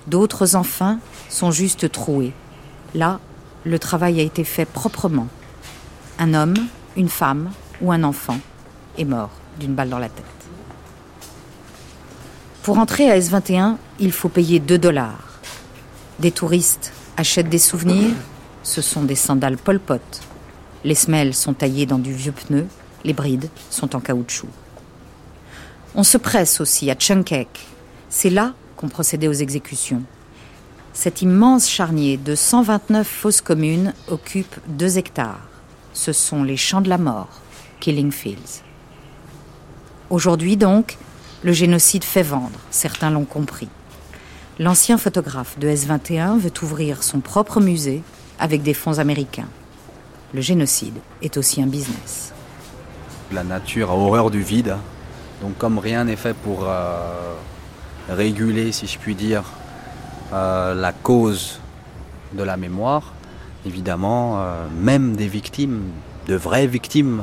[0.06, 2.32] D'autres, enfin, sont juste troués.
[2.94, 3.20] Là,
[3.64, 5.28] le travail a été fait proprement.
[6.18, 6.56] Un homme,
[6.96, 8.38] une femme ou un enfant
[8.98, 10.24] est mort d'une balle dans la tête.
[12.62, 15.40] Pour entrer à S21, il faut payer 2 dollars.
[16.18, 18.14] Des touristes achètent des souvenirs,
[18.62, 20.20] ce sont des sandales Pol Pot.
[20.84, 22.66] Les semelles sont taillées dans du vieux pneu,
[23.04, 24.48] les brides sont en caoutchouc.
[25.94, 27.66] On se presse aussi à Chunkek.
[28.08, 30.02] C'est là qu'on procédait aux exécutions.
[30.92, 35.50] Cet immense charnier de 129 fosses communes occupe 2 hectares
[35.92, 37.40] ce sont les champs de la mort,
[37.80, 38.62] Killing Fields.
[40.08, 40.96] Aujourd'hui donc,
[41.42, 43.68] le génocide fait vendre, certains l'ont compris.
[44.58, 48.02] L'ancien photographe de S21 veut ouvrir son propre musée
[48.40, 49.48] avec des fonds américains.
[50.32, 52.32] Le génocide est aussi un business.
[53.30, 54.74] La nature a horreur du vide,
[55.42, 57.34] donc comme rien n'est fait pour euh,
[58.08, 59.44] réguler, si je puis dire,
[60.32, 61.60] euh, la cause
[62.32, 63.12] de la mémoire,
[63.66, 65.82] évidemment, euh, même des victimes,
[66.26, 67.22] de vraies victimes,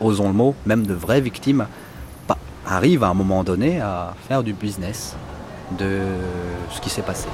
[0.00, 1.66] osons le mot, même de vraies victimes,
[2.66, 5.14] arrivent à un moment donné à faire du business
[5.78, 6.00] de
[6.70, 7.28] ce qui s'est passé.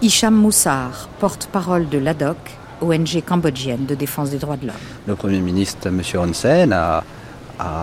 [0.00, 2.36] Hicham Moussar, porte-parole de l'ADOC,
[2.80, 4.76] ONG cambodgienne de défense des droits de l'homme.
[5.08, 6.00] Le Premier ministre, M.
[6.14, 7.02] Hun Sen, a,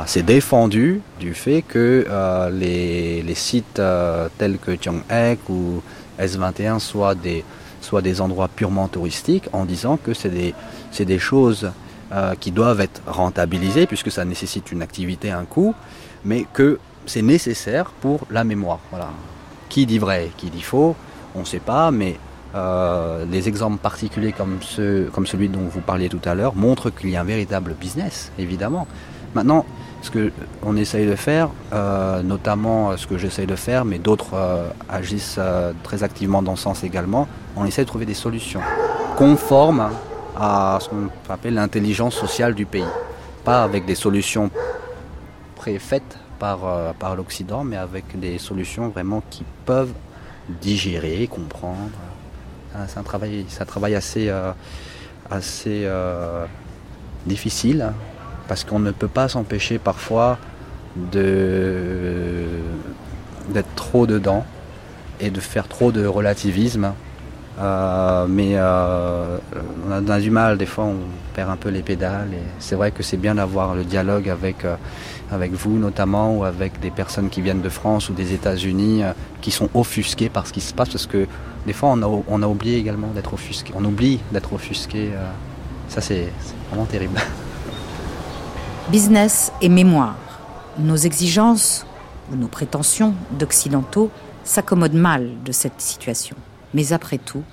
[0.06, 3.82] s'est défendu du fait que euh, les, sites
[4.38, 5.82] tels que Tiong Ek ou
[6.18, 7.44] S21 soient des,
[7.82, 10.56] soit des endroits purement touristiques, en disant que c'est des,
[10.98, 11.70] des, choses
[12.14, 15.76] euh, qui doivent être rentabilisées, puisque ça nécessite une activité, un coût,
[16.24, 18.80] mais que c'est nécessaire pour la mémoire.
[18.90, 19.10] Voilà.
[19.68, 20.96] Qui dit vrai, qui dit faux,
[21.36, 22.18] on ne sait pas, mais
[22.56, 27.16] euh, les exemples particuliers comme, celui dont vous parliez tout à l'heure montrent qu'il y
[27.16, 28.88] a un véritable business, évidemment.
[29.34, 29.66] Maintenant,
[30.02, 34.36] ce qu'on essaye de faire, euh, notamment ce que j'essaye de faire, mais d'autres
[34.88, 35.40] agissent
[35.84, 38.62] très activement dans ce sens également, on essaie de trouver des solutions
[39.18, 39.90] conformes
[40.38, 42.86] à ce qu'on appelle l'intelligence sociale du pays.
[43.44, 44.50] Pas avec des solutions
[45.56, 49.94] préfaites euh, par l'Occident, mais avec des solutions vraiment qui peuvent
[50.50, 51.92] digérer, comprendre.
[52.88, 53.04] C'est un
[53.66, 54.52] travail, assez, euh,
[55.30, 56.46] assez euh,
[57.26, 57.94] difficile,
[58.48, 60.38] parce qu'on ne peut pas s'empêcher parfois
[60.96, 62.46] de,
[63.50, 64.46] d'être trop dedans
[65.20, 66.92] et de faire trop de relativisme
[67.58, 70.98] euh, mais on a du mal, des fois on
[71.34, 72.34] perd un peu les pédales.
[72.34, 74.66] Et c'est vrai que c'est bien d'avoir le dialogue avec,
[75.32, 79.04] avec vous notamment ou avec des personnes qui viennent de France ou des États-Unis
[79.42, 81.28] qui sont offusquées par ce qui se passe parce que
[81.66, 83.74] des fois on a, on a oublié également d'être offusqué.
[83.76, 85.12] On oublie d'être offusqué.
[85.88, 86.32] ça c'est
[86.70, 87.20] vraiment terrible.
[88.92, 90.16] Business et mémoire.
[90.78, 91.86] Nos exigences
[92.32, 94.12] ou nos prétentions d'occidentaux
[94.44, 96.36] s'accommodent mal de cette situation.
[96.74, 97.44] Mais après tout,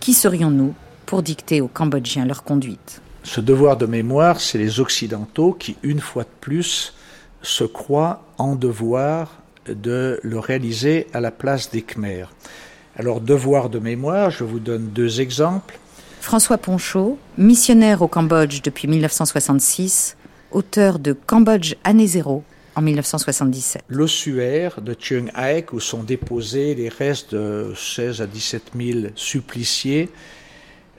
[0.00, 0.74] qui serions-nous
[1.06, 3.00] pour dicter aux Cambodgiens leur conduite?
[3.22, 6.94] Ce devoir de mémoire, c'est les Occidentaux qui, une fois de plus,
[7.42, 12.32] se croient en devoir de le réaliser à la place des Khmers.
[12.96, 15.78] Alors, devoir de mémoire, je vous donne deux exemples.
[16.20, 20.16] François Ponchot, missionnaire au Cambodge depuis 1966,
[20.50, 22.42] auteur de Cambodge année zéro,
[22.76, 23.82] en 1977.
[23.88, 30.10] L'ossuaire de Chiang Aek, où sont déposés les restes de 16 à 17 000 suppliciés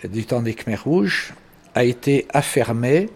[0.03, 1.33] du temps des Khmers rouges,
[1.75, 3.09] a été affermé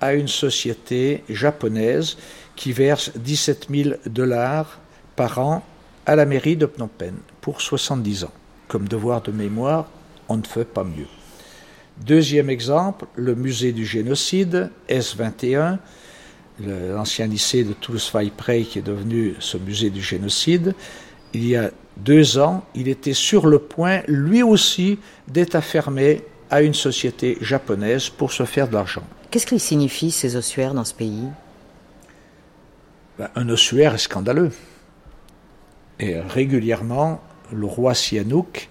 [0.00, 2.16] à une société japonaise
[2.60, 4.80] qui verse 17 000 dollars
[5.16, 5.64] par an
[6.04, 8.32] à la mairie de Phnom Penh pour 70 ans.
[8.68, 9.88] Comme devoir de mémoire,
[10.28, 11.06] on ne fait pas mieux.
[12.04, 15.78] Deuxième exemple, le musée du génocide, S21,
[16.58, 20.74] l'ancien lycée de Toulouse-Prey qui est devenu ce musée du génocide,
[21.32, 24.98] il y a deux ans, il était sur le point, lui aussi,
[25.28, 29.04] d'être affermé à une société japonaise pour se faire de l'argent.
[29.30, 31.24] Qu'est-ce qu'ils signifient ces ossuaires dans ce pays?
[33.20, 34.50] Ben, Un ossuaire est scandaleux.
[35.98, 37.20] Et régulièrement,
[37.52, 38.70] le roi Sihanouk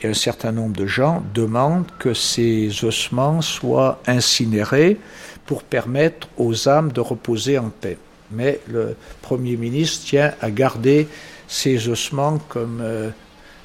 [0.00, 4.96] et un certain nombre de gens demandent que ces ossements soient incinérés
[5.44, 7.98] pour permettre aux âmes de reposer en paix.
[8.30, 11.06] Mais le Premier ministre tient à garder
[11.46, 13.10] ces ossements comme euh,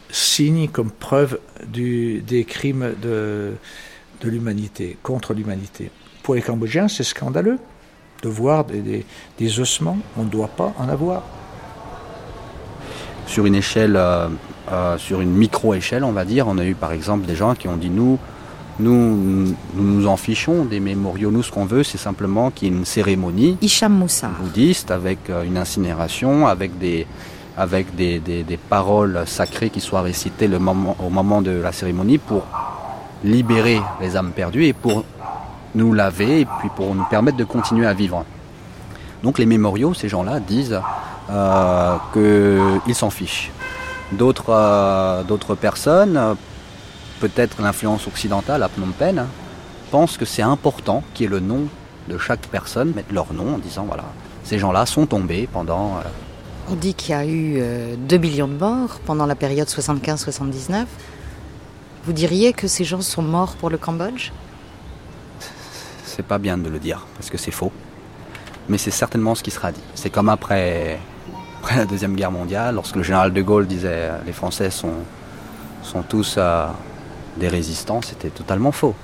[0.09, 3.53] signe, comme preuve des crimes de,
[4.19, 5.91] de l'humanité, contre l'humanité.
[6.23, 7.57] Pour les Cambodgiens, c'est scandaleux
[8.26, 9.05] de voir des,
[9.38, 9.97] des ossements.
[10.17, 11.21] On ne doit pas en avoir.
[13.28, 14.28] Sur une échelle euh,
[14.71, 16.47] euh, sur une micro-échelle, on va dire.
[16.47, 18.17] On a eu par exemple des gens qui ont dit nous,
[18.80, 21.30] nous, nous en fichons des mémoriaux.
[21.30, 23.57] Nous, ce qu'on veut, c'est simplement qu'il y ait une cérémonie
[24.41, 27.05] bouddhiste avec euh, une incinération, avec des,
[27.57, 28.21] avec des,
[28.69, 32.43] paroles sacrées qui soient récitées le moment, au moment de la cérémonie pour
[33.23, 35.03] libérer les âmes perdues et pour
[35.76, 38.26] nous laver et puis pour nous permettre de continuer à vivre.
[39.23, 40.80] Donc les mémoriaux, ces gens-là disent
[41.30, 41.97] euh,
[42.84, 43.51] qu'ils s'en fichent.
[44.13, 46.36] Euh, d'autres personnes,
[47.19, 49.26] peut-être l'influence occidentale à Phnom Penh,
[49.91, 51.67] pensent que c'est important qu'il y ait le nom
[52.07, 54.03] de chaque personne, mettre leur nom en disant voilà,
[54.43, 55.97] ces gens-là sont tombés pendant.
[55.97, 57.53] Euh, On dit qu'il y a eu
[57.97, 60.86] 2 euh, millions de morts pendant la période 75-79.
[62.05, 64.32] Vous diriez que ces gens sont morts pour le Cambodge?
[66.16, 67.74] C'est pas bien de le dire, parce que c'est faux.
[68.70, 69.84] Mais c'est certainement ce qui sera dit.
[69.95, 70.97] C'est comme après
[71.59, 74.93] après la Deuxième Guerre mondiale, lorsque le général de Gaulle disait euh, les Français sont,
[75.84, 76.68] sont tous euh,
[77.36, 78.95] des résistants, c'était totalement faux.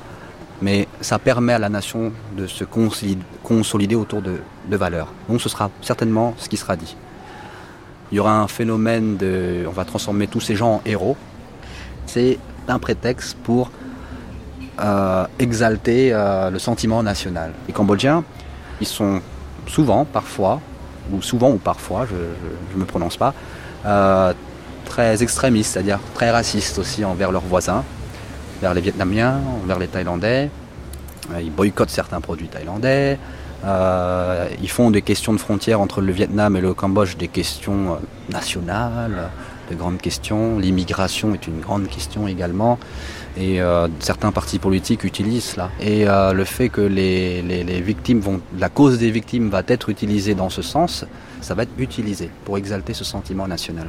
[0.62, 4.40] Mais ça permet à la nation de se consolider autour de,
[4.70, 5.12] valeurs.
[5.28, 6.96] Donc ce sera certainement ce qui sera dit.
[8.12, 9.66] Il y aura un phénomène de...
[9.68, 11.18] On va transformer tous ces gens en héros.
[12.06, 12.38] C'est
[12.68, 13.72] un prétexte pour
[14.82, 16.12] euh, exalter
[16.52, 17.54] le sentiment national.
[17.68, 18.24] Les Cambodgiens,
[18.80, 19.22] ils sont
[19.68, 20.60] souvent, parfois,
[21.12, 22.16] ou souvent ou parfois, je
[22.76, 23.34] ne me prononce pas,
[23.86, 24.34] euh,
[24.86, 27.84] très extrémistes, c'est-à-dire très racistes aussi envers leurs voisins,
[28.60, 30.50] envers les Vietnamiens, envers les Thaïlandais.
[31.32, 33.18] Euh, ils boycottent certains produits thaïlandais.
[33.64, 38.00] Euh, ils font des questions de frontières entre le Vietnam et le Cambodge des questions
[38.30, 39.30] nationales,
[39.70, 40.58] de grandes questions.
[40.58, 42.80] L'immigration est une grande question également.
[43.38, 45.70] Et euh, certains partis politiques utilisent cela.
[45.80, 49.64] Et euh, le fait que les, les, les, victimes vont, la cause des victimes va
[49.68, 51.06] être utilisée dans ce sens,
[51.40, 53.88] ça va être utilisé pour exalter ce sentiment national.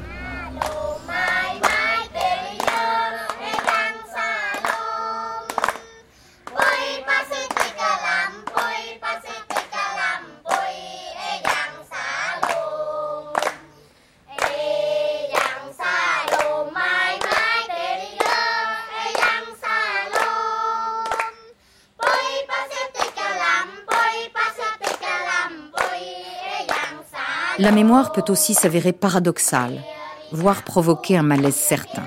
[27.63, 29.85] La mémoire peut aussi s'avérer paradoxale,
[30.33, 32.03] voire provoquer un malaise certain.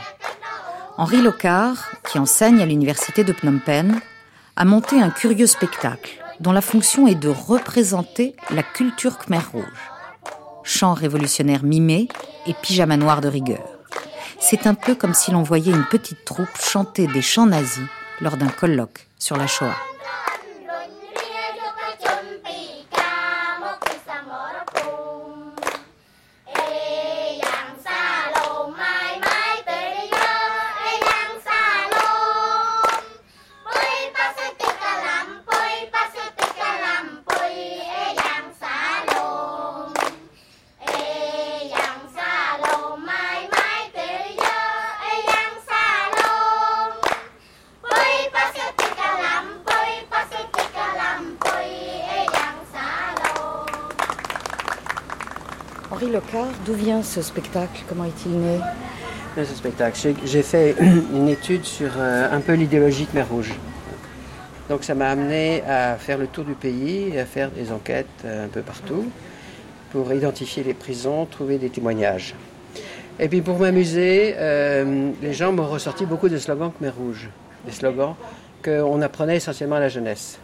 [0.97, 1.77] Henri Locard,
[2.11, 4.01] qui enseigne à l'université de Phnom Penh,
[4.57, 9.63] a monté un curieux spectacle dont la fonction est de représenter la culture khmer rouge.
[10.63, 12.09] Chant révolutionnaire mimé
[12.47, 13.65] et pyjama noir de rigueur.
[14.41, 17.87] C'est un peu comme si l'on voyait une petite troupe chanter des chants nazis
[18.19, 19.94] lors d'un colloque sur la Shoah.
[56.65, 57.83] D'où vient ce spectacle?
[57.87, 58.59] Comment est-il né?
[59.37, 60.75] Ce spectacle, j'ai fait
[61.13, 63.53] une étude sur euh, un peu l'idéologie Khmer Rouge.
[64.69, 68.45] Donc ça m'a amené à faire le tour du pays à faire des enquêtes euh,
[68.45, 69.05] un peu partout
[69.91, 72.33] pour identifier les prisons, trouver des témoignages.
[73.19, 77.29] Et puis pour m'amuser, euh, les gens m'ont ressorti beaucoup de slogans Khmer Rouge,
[77.65, 78.15] des slogans
[78.63, 80.39] qu'on apprenait essentiellement à la jeunesse.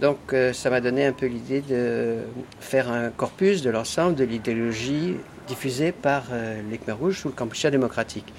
[0.00, 2.18] Donc euh, ça m'a donné un peu l'idée de
[2.60, 5.16] faire un corpus de l'ensemble de l'idéologie
[5.48, 8.32] diffusée par euh, les Khmer Rouges sous le Kampuchea démocratique.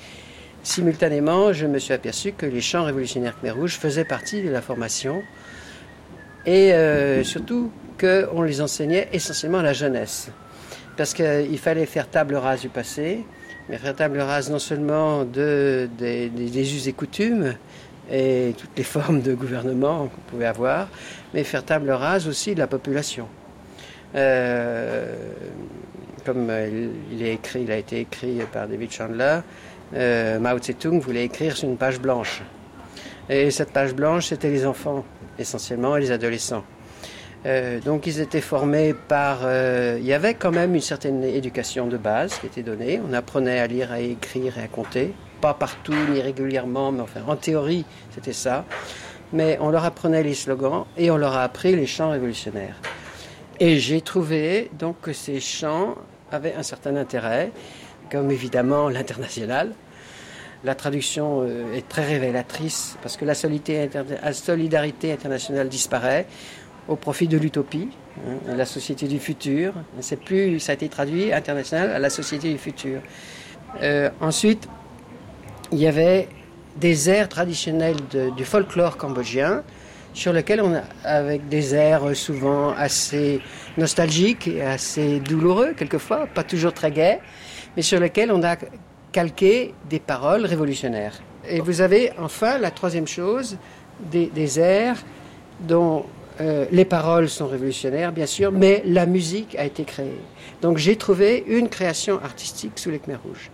[0.61, 4.61] Simultanément, je me suis aperçu que les chants révolutionnaires Khmer Rouges faisaient partie de la
[4.61, 5.23] formation
[6.45, 10.29] et euh, surtout qu'on les enseignait essentiellement à la jeunesse.
[10.95, 13.25] Parce qu'il fallait faire table rase du passé,
[13.69, 17.55] mais faire table rase non seulement de, des us et coutumes,
[18.11, 20.87] et toutes les formes de gouvernement qu'on pouvait avoir,
[21.33, 23.27] mais faire table rase aussi de la population.
[24.15, 25.15] Euh,
[26.25, 26.51] comme
[27.11, 29.39] il, est écrit, il a été écrit par David Chandler,
[29.95, 32.41] euh, Mao Tse-tung voulait écrire sur une page blanche.
[33.29, 35.05] Et cette page blanche, c'était les enfants,
[35.37, 36.63] essentiellement, et les adolescents.
[37.45, 39.41] Euh, donc ils étaient formés par...
[39.43, 42.99] il y avait quand même une certaine éducation de base qui était donnée.
[43.07, 47.35] On apprenait à lire, à écrire et à compter pas partout ni régulièrement, mais en
[47.35, 48.65] théorie c'était ça.
[49.33, 52.75] Mais on leur apprenait les slogans et on leur a appris les chants révolutionnaires.
[53.59, 55.95] Et j'ai trouvé donc que ces chants
[56.31, 57.51] avaient un certain intérêt,
[58.11, 59.73] comme évidemment l'international.
[60.63, 66.27] La traduction euh, est très révélatrice parce que la solidarité, internationale disparaît
[66.87, 67.89] au profit de l'utopie,
[68.25, 69.73] hein, la société du futur.
[69.99, 73.01] C'est plus, ça a été traduit international à la société du futur.
[73.81, 74.67] Euh, ensuite,
[75.71, 76.27] il y avait
[76.75, 77.97] des airs traditionnels
[78.35, 79.63] du folklore cambodgien
[80.13, 83.39] sur lesquels on a, avec des airs souvent assez
[83.77, 87.19] nostalgiques et assez douloureux quelquefois, pas toujours très gais,
[87.75, 88.55] mais sur lesquels on a
[89.11, 91.19] calqué des paroles révolutionnaires.
[91.49, 93.57] Et vous avez enfin la troisième chose,
[94.11, 94.97] des, airs
[95.61, 96.05] dont
[96.41, 100.19] euh, les paroles sont révolutionnaires, bien sûr, mais la musique a été créée.
[100.61, 103.49] Donc j'ai trouvé une création artistique sous les Khmer rouges.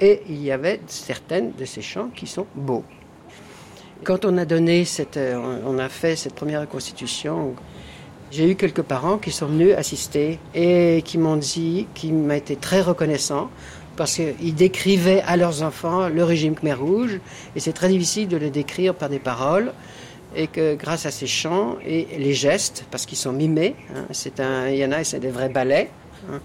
[0.00, 2.84] Et il y avait certaines de ces chants qui sont beaux.
[4.02, 7.54] Quand on a donné cette, euh, on a fait cette première reconstitution,
[8.30, 12.56] j'ai eu quelques parents qui sont venus assister et qui m'ont dit, qui m'ont été
[12.56, 13.48] très reconnaissants
[13.96, 17.20] parce qu'ils décrivaient à leurs enfants le régime Khmer Rouge
[17.54, 19.72] et c'est très difficile de le décrire par des paroles
[20.34, 24.40] et que grâce à ces chants et les gestes, parce qu'ils sont mimés, hein, c'est
[24.40, 25.90] un, il y en a, c'est des vrais ballets.
[26.30, 26.40] Hein,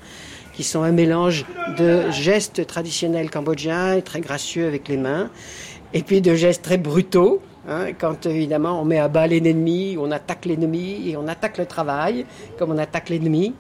[0.60, 1.46] qui sont un mélange
[1.78, 5.30] de gestes traditionnels cambodgiens très gracieux avec les mains,
[5.94, 10.12] et puis de gestes très brutaux, hein, quand évidemment on met à bas l'ennemi, on
[10.12, 12.26] attaque l'ennemi et on attaque le travail
[12.58, 13.56] comme on attaque l'ennemi.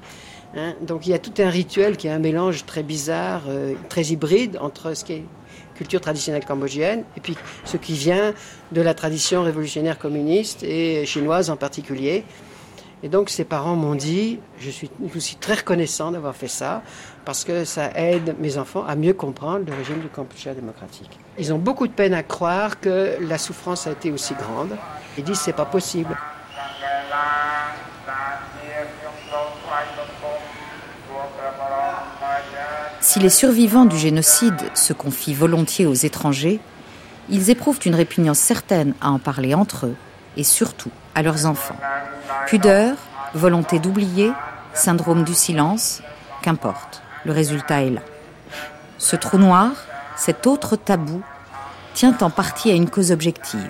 [0.58, 0.74] Hein.
[0.82, 4.08] Donc il y a tout un rituel qui est un mélange très bizarre, euh, très
[4.08, 5.24] hybride entre ce qui est
[5.76, 8.34] culture traditionnelle cambodgienne et puis ce qui vient
[8.74, 12.26] de la tradition révolutionnaire communiste et chinoise en particulier.
[13.02, 16.82] Et donc ses parents m'ont dit, je suis aussi très reconnaissant d'avoir fait ça,
[17.24, 21.18] parce que ça aide mes enfants à mieux comprendre le régime du Kampuchea démocratique.
[21.38, 24.76] Ils ont beaucoup de peine à croire que la souffrance a été aussi grande.
[25.18, 26.16] Ils disent c'est pas possible.
[33.02, 36.60] Si les survivants du génocide se confient volontiers aux étrangers,
[37.30, 39.96] ils éprouvent une répugnance certaine à en parler entre eux
[40.36, 41.76] et surtout à leurs enfants.
[42.48, 42.96] Pudeur,
[43.34, 44.32] volonté d'oublier,
[44.74, 46.02] syndrome du silence,
[46.42, 48.02] qu'importe, le résultat est là.
[48.98, 49.72] Ce trou noir,
[50.16, 51.22] cet autre tabou,
[51.94, 53.70] tient en partie à une cause objective.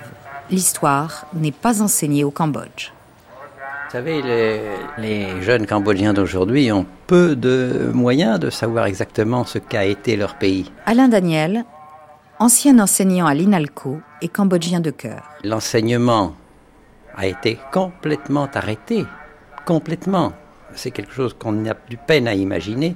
[0.50, 2.92] L'histoire n'est pas enseignée au Cambodge.
[3.86, 4.22] Vous savez,
[5.00, 10.36] les, jeunes Cambodgiens d'aujourd'hui ont peu de moyens de savoir exactement ce qu'a été leur
[10.36, 10.72] pays.
[10.86, 11.66] Alain Daniel,
[12.38, 15.24] ancien enseignant à l'INALCO et cambodgien de cœur.
[15.44, 16.34] L'enseignement
[17.16, 19.06] a été complètement arrêté.
[19.66, 20.34] Complètement.
[20.76, 22.96] C'est quelque chose qu'on a du peine à imaginer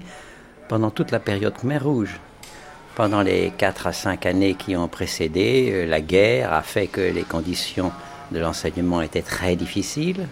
[0.68, 2.20] pendant toute la période Khmer Rouge.
[2.95, 7.01] Pendant les 4 à 5 années qui ont précédé, euh, la guerre a fait que
[7.01, 7.91] les conditions
[8.32, 10.28] de l'enseignement étaient très difficiles,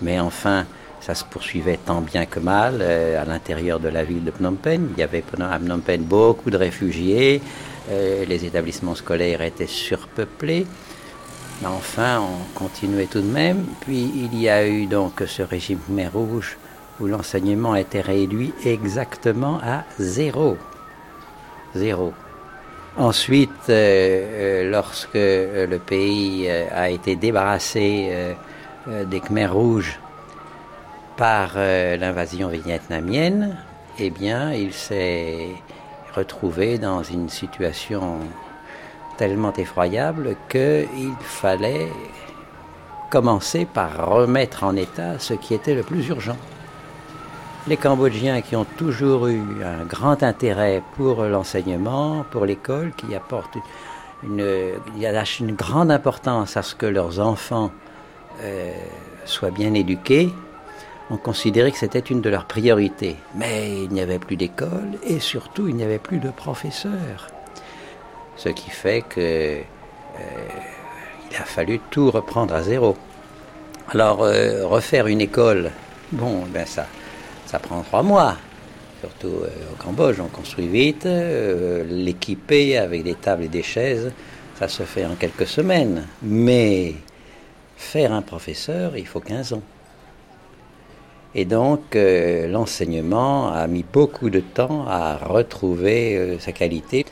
[0.00, 0.66] mais enfin,
[1.00, 4.54] ça se poursuivait tant bien que mal euh, à l'intérieur de la ville de Phnom
[4.54, 4.88] Penh.
[4.96, 7.40] Il y avait à Phnom Penh beaucoup de réfugiés,
[7.90, 10.66] euh, les établissements scolaires étaient surpeuplés.
[11.64, 13.66] Enfin, on continuait tout de même.
[13.80, 16.56] Puis il y a eu donc ce régime Khmer Rouge
[17.00, 20.56] où l'enseignement a été réduit exactement à zéro.
[21.74, 22.12] Zéro.
[22.96, 28.34] Ensuite, euh, euh, lorsque le pays euh, a été débarrassé
[28.86, 30.00] des Khmer Rouges
[31.16, 33.56] par l'invasion vietnamienne,
[33.98, 35.50] eh bien, il s'est
[36.14, 38.20] retrouvé dans une situation
[39.20, 41.92] tellement effroyable qu'il fallait
[43.10, 46.38] commencer par remettre en état ce qui était le plus urgent.
[47.68, 53.58] Les Cambodgiens qui ont toujours eu un grand intérêt pour l'enseignement, pour l'école, qui apportent
[54.22, 54.42] une,
[54.96, 57.72] une grande importance à ce que leurs enfants
[58.40, 58.72] euh,
[59.26, 60.30] soient bien éduqués,
[61.10, 63.16] ont considéré que c'était une de leurs priorités.
[63.34, 67.26] Mais il n'y avait plus d'école et surtout il n'y avait plus de professeurs
[68.42, 69.60] ce qui fait que euh,
[71.30, 72.96] il a fallu tout reprendre à zéro.
[73.90, 75.70] Alors euh, refaire une école,
[76.12, 76.86] bon, ben ça,
[77.44, 78.36] ça prend trois mois.
[79.00, 84.10] Surtout euh, au Cambodge, on construit vite, l'équiper avec des tables et des chaises,
[84.58, 86.06] ça se fait en quelques semaines.
[86.22, 86.94] Mais
[87.76, 89.62] faire un professeur, il faut 15 ans.
[91.34, 97.06] Et donc, l'enseignement a mis beaucoup de temps à retrouver sa qualité.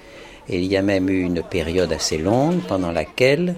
[0.48, 3.54] Il y a même eu une période assez longue pendant laquelle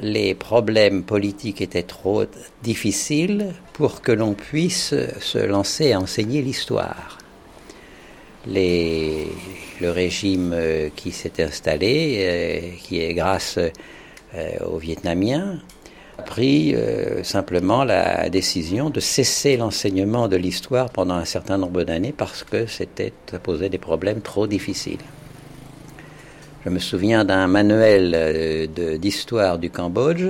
[0.00, 2.24] les problèmes politiques étaient trop
[2.62, 7.18] difficiles pour que l'on puisse se lancer à enseigner l'histoire.
[8.46, 13.58] le régime euh, qui s'est installé, qui est grâce
[14.64, 15.60] aux Vietnamiens,
[16.22, 22.14] pris euh, simplement la décision de cesser l'enseignement de l'histoire pendant un certain nombre d'années
[22.16, 25.00] parce que c'était, posait des problèmes trop difficiles.
[26.64, 30.26] Je me souviens d'un manuel euh, d'histoire du Cambodge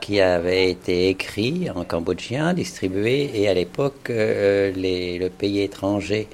[0.00, 6.28] qui avait été écrit en cambodgien, distribué, et à l'époque, euh, le pays étranger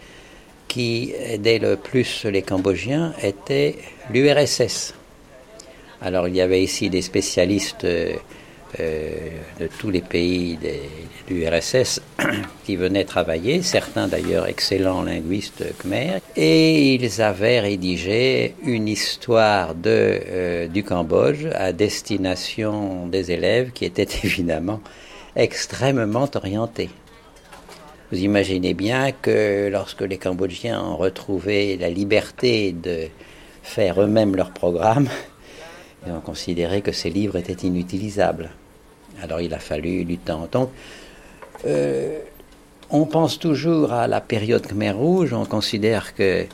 [0.69, 3.77] qui aidait le plus les Cambodgiens était
[4.11, 4.93] l'URSS.
[6.03, 8.17] Alors il y avait ici des spécialistes euh,
[8.79, 12.01] de tous les pays de l'URSS
[12.65, 20.21] qui venaient travailler, certains d'ailleurs excellents linguistes khmer, et ils avaient rédigé une histoire de,
[20.29, 24.81] euh, du Cambodge à destination des élèves qui étaient évidemment
[25.37, 26.91] extrêmement orientés.
[28.13, 33.09] Vous imaginez bien que lorsque les Cambodgiens ont retrouvé la liberté de
[33.63, 35.09] faire eux-mêmes leur programme,
[36.07, 38.51] ils ont considéré que ces livres étaient inutilisables.
[39.25, 40.47] Alors il a fallu du temps.
[40.53, 40.71] Donc,
[41.67, 42.19] euh,
[42.91, 46.45] on pense toujours à la période Khmer Rouge, on considère que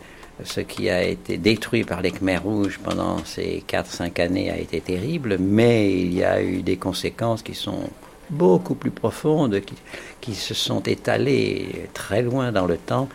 [0.45, 4.81] ce qui a été détruit par les Khmer Rouges pendant ces 4-5 années a été
[4.81, 7.91] terrible, mais il y a eu des conséquences qui sont
[8.31, 9.75] beaucoup plus profondes, qui,
[10.21, 13.09] qui se sont étalées très loin dans le temps,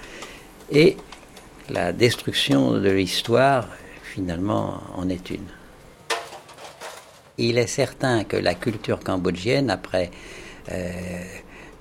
[0.70, 0.98] et
[1.70, 3.70] la destruction de l'histoire,
[4.04, 5.48] finalement, en est une.
[7.38, 10.10] Il est certain que la culture cambodgienne, après
[10.72, 10.90] euh,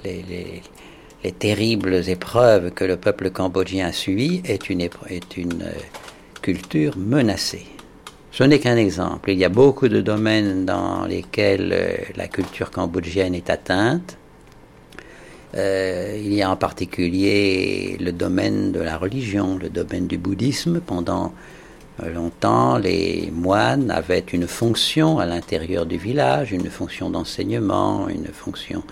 [0.04, 0.62] les,
[1.38, 5.72] terribles épreuves que le peuple cambodgien a subies, est une, est une euh,
[6.42, 7.66] culture menacée.
[8.32, 9.30] Ce n'est qu'un exemple.
[9.30, 14.18] Il y a beaucoup de domaines dans lesquels euh, la culture cambodgienne est atteinte.
[15.54, 20.80] il y a en particulier le domaine de la religion, le domaine du bouddhisme.
[20.80, 21.32] Pendant
[22.02, 28.82] longtemps, les moines avaient une fonction à l'intérieur du village, une fonction d'enseignement, une fonction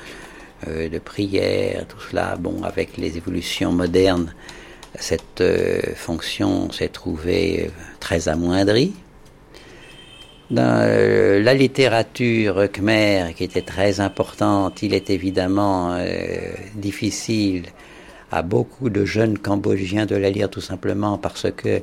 [0.69, 2.37] euh, de prière, tout cela.
[2.37, 4.33] Bon, avec les évolutions modernes,
[4.95, 8.95] cette euh, fonction s'est trouvée très amoindrie.
[10.51, 10.87] Dans
[11.43, 15.97] la littérature khmer, qui était très importante, il est évidemment
[16.75, 17.65] difficile
[18.33, 21.81] à beaucoup de jeunes Cambodgiens de la lire tout simplement parce que euh,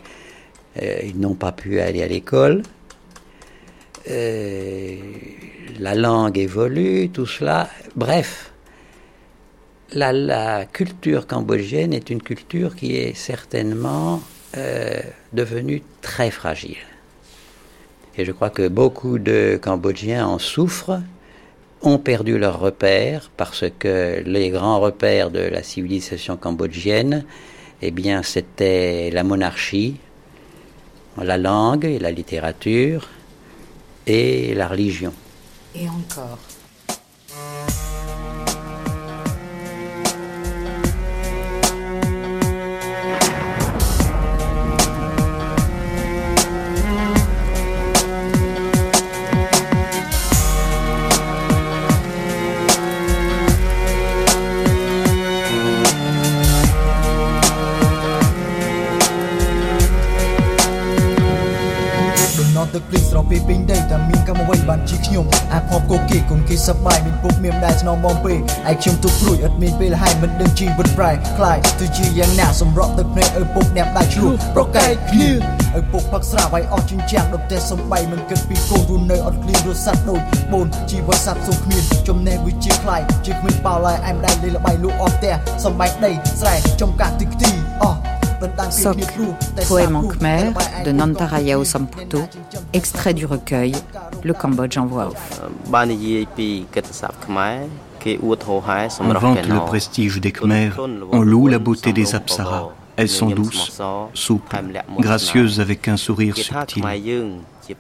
[0.81, 2.63] ils n'ont pas pu aller à l'école.
[4.09, 4.95] Euh,
[5.79, 7.69] la langue évolue, tout cela.
[7.95, 8.51] Bref,
[9.93, 14.21] la, culture cambodgienne est une culture qui est certainement
[14.57, 14.99] euh,
[15.33, 16.77] devenue très fragile.
[18.17, 21.01] Et je crois que beaucoup de Cambodgiens en souffrent,
[21.81, 27.23] ont perdu leurs repères, parce que les grands repères de la civilisation cambodgienne,
[27.81, 29.95] eh bien, c'était la monarchie,
[31.23, 33.07] la langue et la littérature
[34.07, 35.13] et la religion.
[35.75, 36.39] Et encore.
[63.19, 68.37] ដល់ពេលពេញដីតែមានកម្មអ្វីបានជីខ្ញុំអាផបគោគេគុនគេសប្បាយមានពុកមានដែរស្នងបងពេឯ
[68.81, 75.31] ខ្ញុំទុកព្រួយអត់មានពេលហើយមិនដឹងជីវិតប្រែខ្លាយទៅជាយ៉ាងណាសម្រាប់ទឹកភ្នែកឪពុកអ្នកដែរឆ្លោះប្រកែកគ្នា
[75.79, 87.51] ឪពុកផឹកស្រាវាយអស់ជញ្ជាំងដល់ផ្ទះសំបីមិនគិតពីកូនរស់នៅអត់ឃ្លៀងរស័ព្ទដូចបូនជីវិតស័ព្ទសុខគ្មានចំណេះវិជាខ្លាយជាគ្មានប៉ោឡាយអែមដែរលេលបៃលូអស់ផ្ទះសំបីដីស្រែចំកាក់ទីខ្ទី
[87.83, 88.08] អស់
[88.71, 88.97] Sok,
[89.67, 90.53] poème en khmer
[90.85, 92.21] de Nantarayao Samputo,
[92.73, 93.73] extrait du recueil
[94.23, 95.41] Le Cambodge en voix off.
[98.99, 100.71] On vante le prestige des Khmer,
[101.11, 102.69] on loue la beauté des apsaras.
[102.95, 103.81] Elles sont douces,
[104.13, 104.57] souples,
[104.99, 106.83] gracieuses avec un sourire subtil.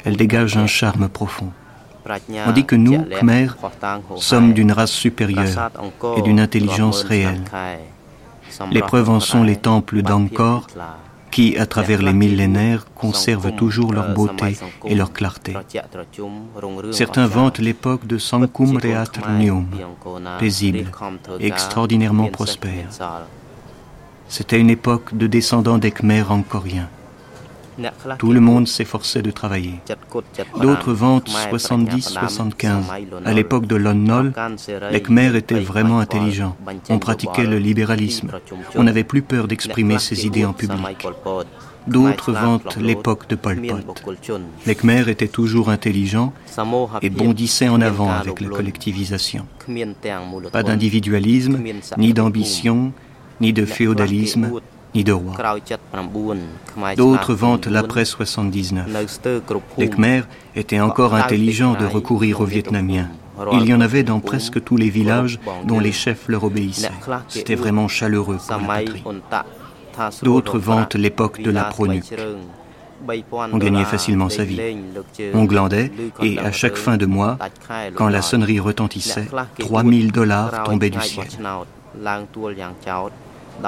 [0.03, 1.51] Elles dégagent un charme profond.
[2.47, 3.47] On dit que nous, Khmer,
[4.17, 5.71] sommes d'une race supérieure
[6.17, 7.43] et d'une intelligence réelle.
[8.71, 10.67] Les preuves en sont les temples d'Angkor,
[11.31, 15.55] qui, à travers les millénaires, conservent toujours leur beauté et leur clarté.
[16.91, 19.67] Certains vantent l'époque de Sangkum Reat Nyum,
[20.39, 20.85] paisible
[21.39, 22.89] et extraordinairement prospère.
[24.27, 26.89] C'était une époque de descendants des Khmers angkoriens.
[28.17, 29.79] Tout le monde s'efforçait de travailler.
[30.61, 32.69] D'autres vantent 70-75.
[33.25, 34.33] À l'époque de Lon Nol,
[34.91, 36.55] les Khmers étaient vraiment intelligents.
[36.89, 38.31] On pratiquait le libéralisme.
[38.75, 41.07] On n'avait plus peur d'exprimer ses idées en public.
[41.87, 44.03] D'autres vantent l'époque de Pol Pot.
[44.65, 46.33] Les Khmers étaient toujours intelligents
[47.01, 49.45] et bondissaient en avant avec la collectivisation.
[50.51, 51.59] Pas d'individualisme,
[51.97, 52.91] ni d'ambition,
[53.41, 54.51] ni de féodalisme,
[54.95, 55.33] ni de roi.
[56.95, 58.87] D'autres vantent l'après 79.
[59.77, 63.09] Les Khmers étaient encore intelligents de recourir aux Vietnamiens.
[63.53, 66.91] Il y en avait dans presque tous les villages dont les chefs leur obéissaient.
[67.27, 69.03] C'était vraiment chaleureux pour la patrie.
[70.23, 72.13] D'autres vantent l'époque de la pronuque.
[73.31, 74.59] On gagnait facilement sa vie.
[75.33, 77.37] On glandait et à chaque fin de mois,
[77.95, 79.27] quand la sonnerie retentissait,
[79.59, 81.27] 3000 dollars tombaient du ciel.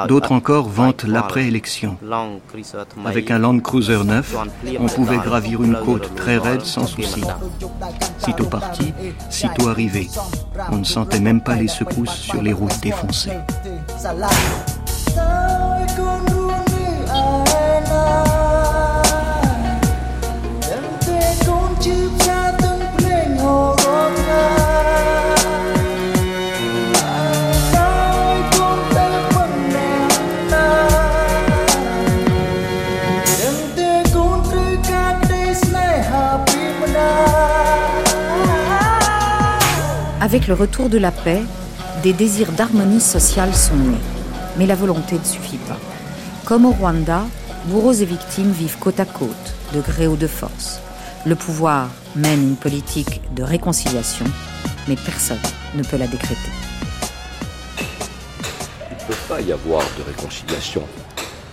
[0.07, 1.97] D'autres encore vantent l'après-élection.
[3.05, 4.35] Avec un Land Cruiser neuf,
[4.79, 7.21] on pouvait gravir une côte très raide sans souci.
[8.17, 8.93] Sitôt parti,
[9.29, 10.09] sitôt arrivé,
[10.71, 13.31] on ne sentait même pas les secousses sur les routes défoncées.
[40.31, 41.41] Avec le retour de la paix,
[42.03, 43.97] des désirs d'harmonie sociale sont nés.
[44.57, 45.77] Mais la volonté ne suffit pas.
[46.45, 47.23] Comme au Rwanda,
[47.65, 50.79] bourreaux et victimes vivent côte à côte, de gré ou de force.
[51.25, 54.23] Le pouvoir mène une politique de réconciliation,
[54.87, 55.37] mais personne
[55.75, 56.39] ne peut la décréter.
[57.77, 60.83] Il ne peut pas y avoir de réconciliation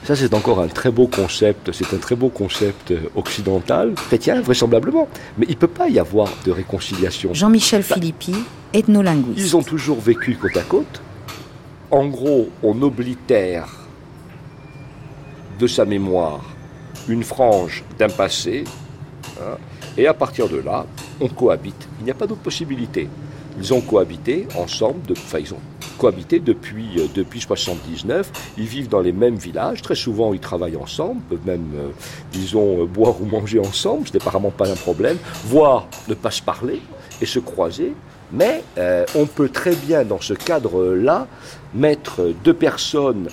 [0.09, 5.07] ça, c'est encore un très beau concept, c'est un très beau concept occidental, chrétien vraisemblablement.
[5.37, 7.35] Mais il ne peut pas y avoir de réconciliation.
[7.35, 8.35] Jean-Michel Philippi,
[8.73, 9.39] ethnolinguiste.
[9.39, 11.03] Ils ont toujours vécu côte à côte.
[11.91, 13.69] En gros, on oblitère
[15.59, 16.43] de sa mémoire
[17.07, 18.65] une frange d'un passé,
[19.39, 19.59] hein,
[19.99, 20.87] et à partir de là,
[21.21, 21.87] on cohabite.
[22.01, 23.11] Il n'y a pas d'autre possibilité.
[23.59, 25.61] Ils ont cohabité ensemble, enfin ils ont
[25.99, 28.31] cohabité depuis, euh, depuis 79.
[28.57, 29.83] Ils vivent dans les mêmes villages.
[29.83, 31.89] Très souvent, ils travaillent ensemble, peuvent même, euh,
[32.33, 34.09] disons, euh, boire ou manger ensemble.
[34.09, 35.19] Ce n'est apparemment pas un problème.
[35.45, 36.81] Voire ne pas se parler
[37.21, 37.93] et se croiser.
[38.31, 38.63] Mais
[39.15, 41.27] on peut très bien, dans ce cadre-là,
[41.75, 43.29] mettre deux personnes,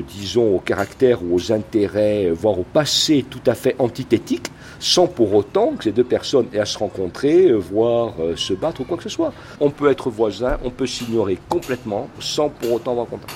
[0.00, 5.34] disons, au caractère ou aux intérêts, voire au passé tout à fait antithétiques, sans pour
[5.34, 8.84] autant que ces deux personnes aient à se rencontrer, euh, voire euh, se battre ou
[8.84, 9.32] quoi que ce soit.
[9.60, 13.32] On peut être voisin, on peut s'ignorer complètement sans pour autant avoir contact.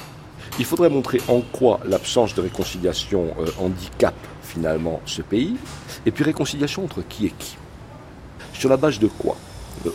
[0.58, 5.56] Il faudrait montrer en quoi l'absence de réconciliation euh, handicape finalement ce pays,
[6.06, 7.56] et puis réconciliation entre qui et qui.
[8.52, 9.36] Sur la base de quoi?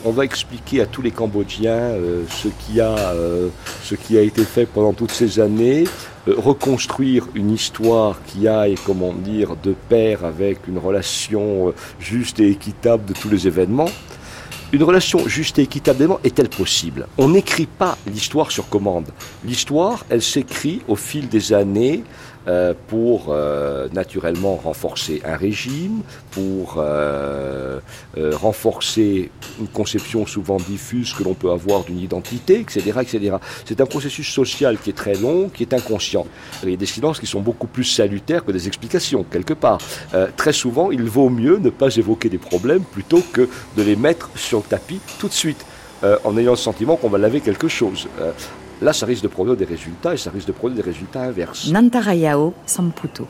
[0.06, 1.96] On va expliquer à tous les Cambodgiens
[2.30, 3.14] ce, qui a,
[3.84, 5.86] ce qui a été fait pendant toutes ces années,
[6.28, 12.40] euh, reconstruire une histoire qui aille, comment dire, de pair avec une relation euh, juste
[12.40, 13.90] et équitable de tous les événements.
[14.72, 17.08] Une relation juste et équitable est-elle possible?
[17.18, 19.08] On n'écrit pas l'histoire sur commande.
[19.44, 22.04] L'histoire, elle s'écrit au fil des années
[22.48, 27.80] euh, pour euh, naturellement renforcer un régime, pour euh,
[28.18, 29.30] renforcer
[29.60, 32.94] une conception souvent diffuse que l'on peut avoir d'une identité, etc.
[33.02, 33.36] etc.
[33.66, 36.26] C'est un processus social qui est très long, qui est inconscient.
[36.64, 39.78] Il y a des silences qui sont beaucoup plus salutaires que des explications, quelque part.
[40.36, 44.32] très souvent, il vaut mieux ne pas évoquer des problèmes plutôt que de les mettre
[44.36, 45.64] sur le tapis tout de suite.
[46.24, 48.08] en ayant le sentiment qu'on va laver quelque chose.
[48.82, 51.70] Là, ça risque de produire des résultats et ça risque de produire des résultats inverses.
[51.70, 53.28] Nantarayao Samputo.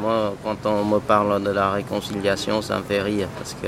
[0.00, 3.66] Moi, quand on me parle de la réconciliation, ça me fait rire parce que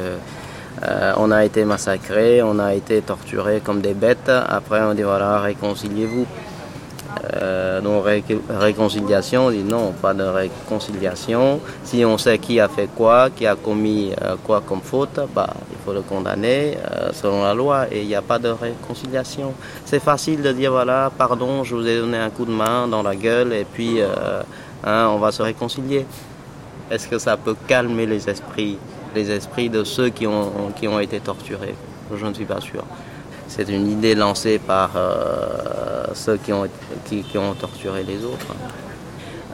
[0.83, 4.31] euh, on a été massacrés, on a été torturés comme des bêtes.
[4.31, 6.27] Après, on dit voilà, réconciliez-vous.
[7.35, 7.81] Euh,
[8.49, 11.61] réconciliation, on dit non, pas de réconciliation.
[11.85, 15.55] Si on sait qui a fait quoi, qui a commis euh, quoi comme faute, bah,
[15.71, 19.55] il faut le condamner euh, selon la loi et il n'y a pas de réconciliation.
[19.85, 23.03] C'est facile de dire voilà, pardon, je vous ai donné un coup de main dans
[23.03, 24.01] la gueule et puis
[24.85, 26.07] hein, on va se réconcilier.
[26.91, 28.79] Est-ce que ça peut calmer les esprits,
[29.15, 31.75] les esprits de ceux qui ont, qui ont été torturés?
[32.15, 32.83] Je ne suis pas sûr.
[33.51, 34.91] C'est une idée lancée par
[36.15, 38.55] ceux qui ont, torturé les autres.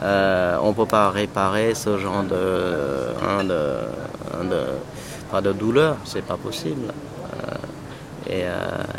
[0.03, 4.57] euh, on ne peut pas réparer ce genre de, hein, de,
[5.31, 6.93] pas douleur, c'est pas possible.
[7.33, 8.43] Euh, et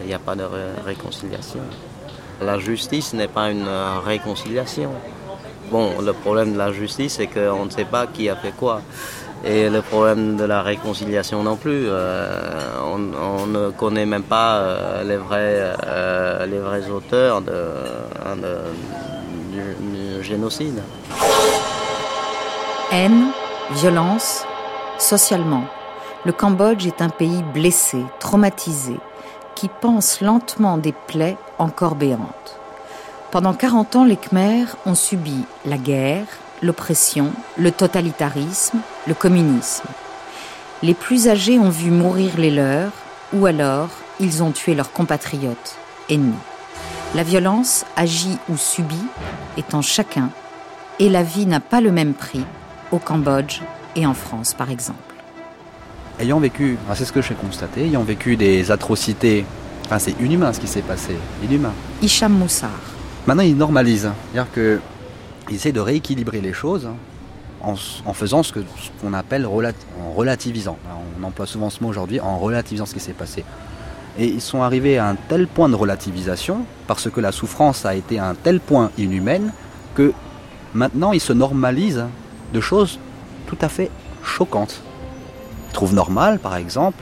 [0.01, 0.45] il n'y a pas de
[0.85, 1.61] réconciliation.
[2.43, 3.69] La justice n'est pas une
[4.05, 4.91] réconciliation.
[5.71, 8.83] Bon, le problème de la justice, c'est qu'on ne sait pas qui a fait quoi.
[9.45, 11.89] Et le problème de la réconciliation non plus.
[11.91, 15.77] on, ne connaît même pas les, vrais,
[16.47, 17.37] les vrais auteurs
[18.27, 18.37] hein,
[19.53, 20.83] du, génocide.
[22.91, 23.27] Haine,
[23.71, 24.45] violence,
[24.99, 25.65] socialement,
[26.25, 28.97] le Cambodge est un pays blessé, traumatisé,
[29.55, 32.59] qui pense lentement des plaies encore béantes.
[33.31, 36.27] Pendant 40 ans, les Khmers ont subi la guerre,
[36.63, 39.89] l'oppression, le totalitarisme, le communisme.
[40.83, 42.93] Les plus âgés ont vu mourir les leurs,
[43.33, 43.89] ou alors
[44.21, 45.77] ils ont tué leurs compatriotes,
[46.09, 46.35] ennemis.
[47.15, 48.97] La violence, agie ou subie,
[49.57, 50.31] est en chacun,
[50.99, 52.45] et la vie n'a pas le même prix
[52.93, 53.61] au Cambodge
[53.97, 54.99] et en France, par exemple.
[56.21, 59.47] Ayant vécu, c'est ce que j'ai constaté, ayant vécu des atrocités,
[59.87, 61.73] enfin c'est inhumain ce qui s'est passé, inhumain.
[62.03, 62.71] Hicham Moussar.
[63.27, 64.81] Maintenant ils normalisent, c'est-à-dire
[65.49, 66.89] qu'ils essaient de rééquilibrer les choses
[67.61, 67.75] en,
[68.13, 68.53] faisant ce
[69.01, 70.79] qu'on appelle en relativisant.
[71.21, 73.45] on emploie souvent ce mot aujourd'hui, en relativisant ce qui s'est passé.
[74.19, 77.95] Et ils sont arrivés à un tel point de relativisation, parce que la souffrance a
[77.95, 79.53] été à un tel point inhumaine,
[79.95, 80.13] que
[80.75, 82.05] maintenant ils se normalisent
[82.53, 82.99] de choses
[83.47, 83.91] tout à fait
[84.23, 84.83] choquantes.
[85.69, 86.99] Ils trouvent normal, par exemple,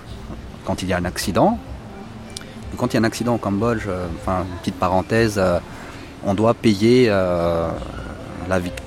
[0.65, 1.59] quand il y a un accident.
[2.77, 5.59] Quand il y a un accident au Cambodge, euh, enfin, petite parenthèse, euh,
[6.27, 7.71] on doit payer euh,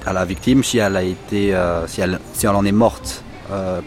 [0.06, 1.56] à la victime si elle a été,
[1.88, 3.24] si, elle, si elle en est morte,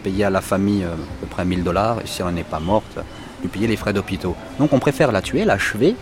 [0.03, 2.99] payer à la famille à peu près 1000 dollars, et si elle n'est pas morte,
[3.47, 4.35] payer les frais d'hôpitaux.
[4.59, 5.95] Donc on préfère la tuer, l'achever,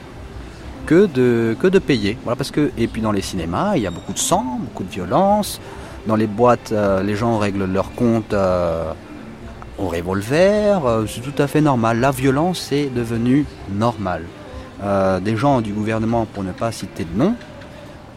[0.86, 2.18] que de, que de payer.
[2.24, 4.84] Voilà, parce que, et puis dans les cinémas, il y a beaucoup de sang, beaucoup
[4.84, 5.62] de violence.
[6.08, 8.92] Dans les boîtes, euh, les gens règlent leur compte euh,
[9.78, 10.86] au revolver.
[10.86, 12.00] Euh, c'est tout à fait normal.
[12.00, 14.24] La violence est devenue normale.
[15.22, 17.36] des gens du gouvernement, pour ne pas citer de nom,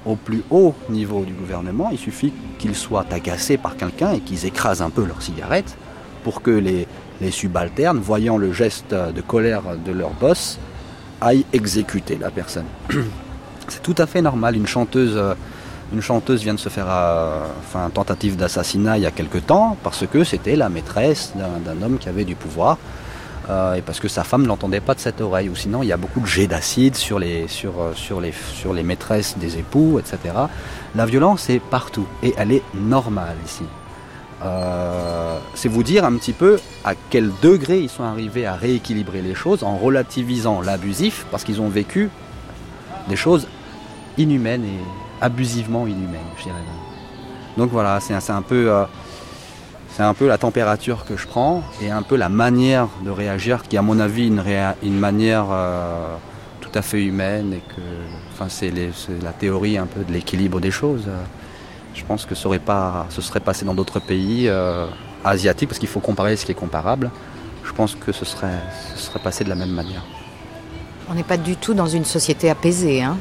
[0.07, 4.47] au plus haut niveau du gouvernement, il suffit qu'ils soient agacés par quelqu'un et qu'ils
[4.47, 5.77] écrasent un peu leur cigarette
[6.23, 6.87] pour que les,
[7.31, 10.59] subalternes, voyant le geste de colère de leur boss,
[11.21, 12.67] aillent exécuter la personne.
[13.69, 14.57] C'est tout à fait normal.
[14.57, 15.19] Une chanteuse,
[15.93, 19.77] une chanteuse vient de se faire euh, enfin, tentative d'assassinat il y a quelque temps
[19.83, 22.77] parce que c'était la maîtresse d'un homme qui avait du pouvoir.
[23.51, 25.87] Euh, et parce que sa femme ne l'entendait pas de cette oreille, ou sinon il
[25.87, 29.59] y a beaucoup de jets d'acide sur les, sur, sur, les, sur les maîtresses des
[29.59, 30.35] époux, etc.
[30.95, 33.65] La violence est partout, et elle est normale ici.
[34.45, 39.23] Euh, c'est vous dire un petit peu à quel degré ils sont arrivés à rééquilibrer
[39.23, 42.11] les choses en relativisant l'abusif parce qu'ils ont vécu
[43.09, 43.47] des choses
[44.19, 46.59] inhumaines et abusivement inhumaines, je dirais.
[47.57, 48.85] Donc voilà, c'est un, peu euh,
[49.97, 53.63] c'est un peu la température que je prends et un peu la manière de réagir
[53.63, 54.43] qui, à mon avis, une,
[54.83, 56.17] une manière euh,
[56.61, 57.81] tout à fait humaine et que,
[58.33, 58.73] enfin, c'est
[59.23, 61.09] la théorie un peu de l'équilibre des choses.
[61.95, 64.87] Je pense que ce serait, pas, ce serait passé dans d'autres pays euh,
[65.25, 67.13] asiatiques, parce qu'il faut comparer ce qui est comparable.
[67.63, 68.59] Je pense que ce serait,
[68.97, 70.03] ce serait passé de la même manière.
[71.09, 73.17] On n'est pas du tout dans une société apaisée, hein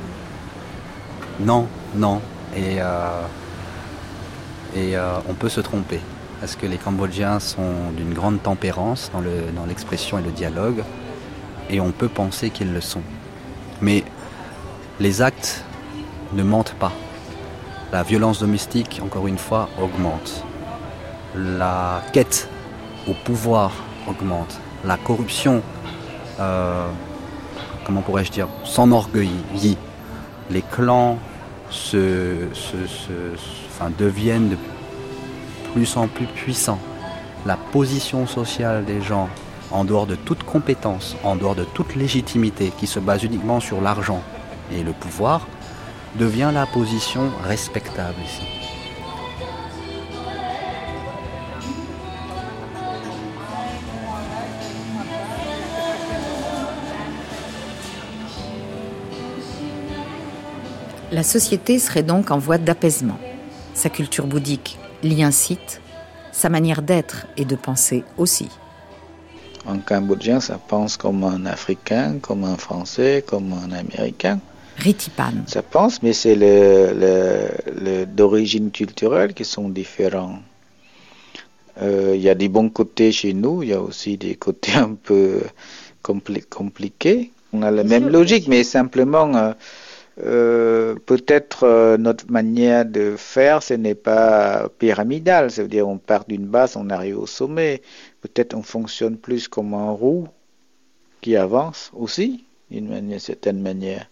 [1.40, 2.20] Non, non.
[2.56, 3.22] Et, euh,
[4.76, 6.00] et euh, on peut se tromper.
[6.44, 10.84] Parce que les Cambodgiens sont d'une grande tempérance dans l'expression et le dialogue.
[11.70, 13.02] Et on peut penser qu'ils le sont.
[13.80, 14.04] Mais
[15.00, 15.64] les actes
[16.34, 16.92] ne mentent pas.
[17.94, 20.44] La violence domestique, encore une fois, augmente.
[21.34, 22.50] La quête
[23.08, 23.72] au pouvoir
[24.06, 24.60] augmente.
[24.84, 25.62] La corruption,
[26.42, 26.90] euh,
[27.86, 29.78] comment pourrais-je dire, s'enorgueillit.
[30.50, 31.20] Les clans
[31.70, 32.50] se,
[33.98, 34.58] deviennent de
[35.74, 36.80] plus en plus puissants.
[37.46, 39.28] La position sociale des gens,
[39.72, 43.82] en dehors de toute compétence, en dehors de toute légitimité, qui se base uniquement sur
[43.82, 44.22] l'argent
[44.72, 45.48] et le pouvoir,
[46.16, 48.44] devient la position respectable ici.
[61.12, 63.20] La société serait donc en voie d'apaisement.
[63.76, 65.82] Sa culture bouddhique l'y incite,
[66.32, 68.50] sa manière d'être et de penser aussi.
[69.68, 74.40] Un Cambodgien, ça pense comme un Africain, comme un Français, comme un Américain.
[74.78, 75.34] Ritipan.
[75.48, 80.40] Ça pense, mais c'est le, d'origine culturelle qui sont différents.
[81.82, 84.74] Euh, il y a des bons côtés chez nous, il y a aussi des côtés
[84.76, 85.42] un peu
[86.02, 87.32] compliqués.
[87.54, 89.54] On a la même logique, mais simplement, euh,
[90.20, 95.98] euh, peut-être euh, notre manière de faire, ce n'est pas pyramidal, cest à dire on
[95.98, 97.82] part d'une base, on arrive au sommet.
[98.22, 100.28] Peut-être on fonctionne plus comme un roue
[101.22, 104.08] qui avance aussi, d'une certaine manière,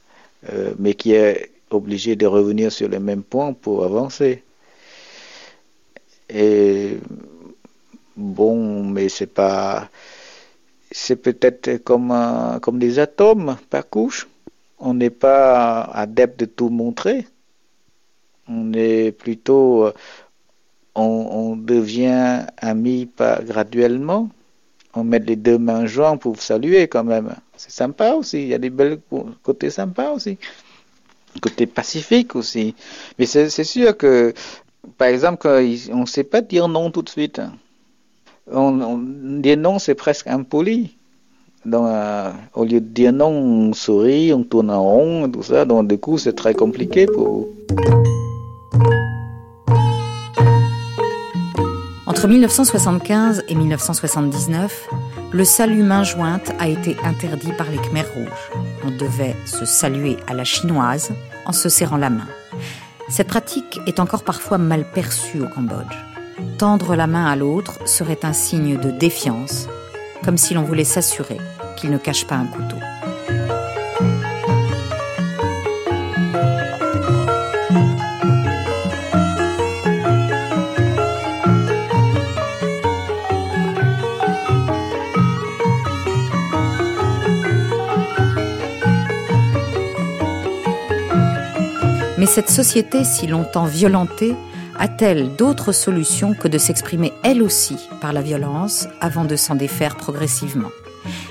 [0.52, 4.44] euh, mais qui est obligé de revenir sur le même point pour avancer.
[6.30, 6.98] Et
[8.18, 9.90] bon, mais c'est pas,
[10.92, 12.12] c'est peut-être comme
[12.62, 14.28] comme des atomes par couche
[14.82, 17.28] on n'est pas adepte de tout montrer.
[18.48, 19.94] On est plutôt, euh,
[20.96, 24.30] on, devient ami pas graduellement.
[24.94, 27.36] On met les deux mains jointes pour saluer quand même.
[27.56, 28.42] C'est sympa aussi.
[28.42, 29.00] Il y a des belles
[29.44, 30.38] côtés sympas aussi.
[31.42, 32.76] Côté pacifique aussi.
[33.18, 34.34] Mais c'est sûr que,
[34.98, 37.40] par exemple, on ne sait pas dire non tout de suite.
[38.52, 38.98] On, on
[39.40, 40.98] dire non, c'est presque impoli.
[41.68, 45.66] Euh, au lieu de dire non, on sourit, on tourne en rond, tout ça.
[45.66, 47.50] Donc, du coup, c'est très compliqué pour.
[52.08, 54.90] Entre 1975 et 1979,
[55.32, 58.64] le salut main jointe a été interdit par les Khmers rouges.
[58.86, 61.12] On devait se saluer à la chinoise
[61.46, 62.28] en se serrant la main.
[63.08, 65.96] Cette pratique est encore parfois mal perçue au Cambodge.
[66.58, 69.68] Tendre la main à l'autre serait un signe de défiance
[70.24, 71.38] comme si l'on voulait s'assurer
[71.78, 72.78] qu'il ne cache pas un couteau.
[92.18, 94.36] Mais cette société si longtemps violentée
[94.78, 99.96] a-t-elle d'autres solutions que de s'exprimer elle aussi par la violence avant de s'en défaire
[99.96, 100.72] progressivement?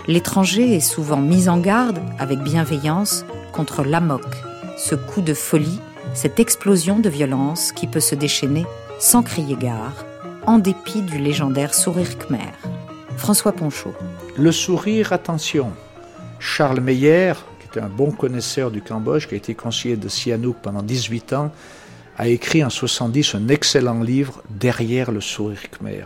[0.06, 4.24] L'étranger est souvent mis en garde avec bienveillance contre l'amok,
[4.76, 5.80] ce coup de folie,
[6.14, 8.66] cette explosion de violence qui peut se déchaîner
[8.98, 10.04] sans crier gare,
[10.46, 12.52] en dépit du légendaire sourire khmer.
[13.16, 13.94] François Ponchot.
[14.36, 15.72] Le sourire, attention.
[16.38, 20.56] Charles Meyer, qui était un bon connaisseur du Cambodge, qui a été conseiller de Sihanouk
[20.62, 21.52] pendant 18 ans,
[22.20, 26.04] a écrit en 70 un excellent livre Derrière le sourire khmer.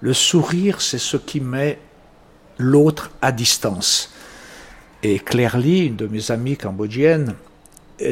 [0.00, 1.80] Le sourire, c'est ce qui met
[2.58, 4.14] l'autre à distance.
[5.02, 7.34] Et Claire Lee, une de mes amies cambodgiennes,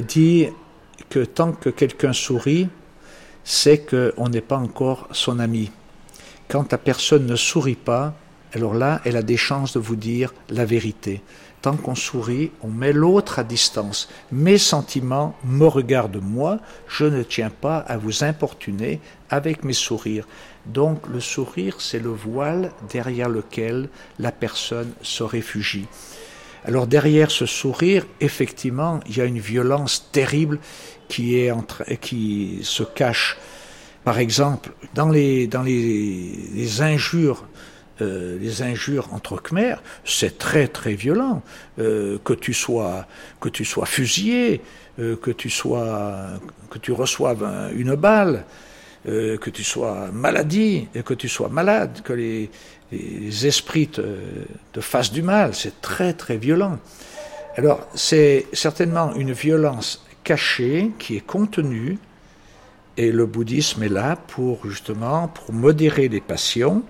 [0.09, 0.49] dit
[1.09, 2.68] que tant que quelqu'un sourit,
[3.44, 5.70] c'est qu'on n'est pas encore son ami.
[6.49, 8.16] Quand la personne ne sourit pas,
[8.55, 11.22] alors là, elle a des chances de vous dire la vérité
[11.62, 14.09] tant qu'on sourit, on met l'autre à distance.
[14.30, 19.00] Mes sentiments me regardent moi, je ne tiens pas à vous importuner
[19.30, 20.26] avec mes sourires.
[20.66, 23.88] Donc le sourire, c'est le voile derrière lequel
[24.18, 25.86] la personne se réfugie.
[26.64, 30.59] Alors derrière ce sourire, effectivement, il y a une violence terrible
[31.09, 33.38] qui, est entre, qui se cache.
[34.04, 37.44] Par exemple, dans les, dans les, les injures
[38.03, 41.42] euh, les injures entre Khmer, c'est très très violent.
[41.78, 43.07] Euh, que tu sois
[43.40, 44.61] que tu sois fusillé,
[44.99, 46.26] euh, que tu sois
[46.70, 48.44] que tu reçoives une balle,
[49.07, 52.51] que tu sois maladie, que tu sois malade, que les,
[53.47, 54.03] esprits te,
[54.72, 56.78] te, fassent du mal, c'est très très violent.
[57.57, 61.99] Alors c'est certainement une violence cachée qui est contenue,
[62.97, 66.82] et le bouddhisme est là pour justement pour modérer les passions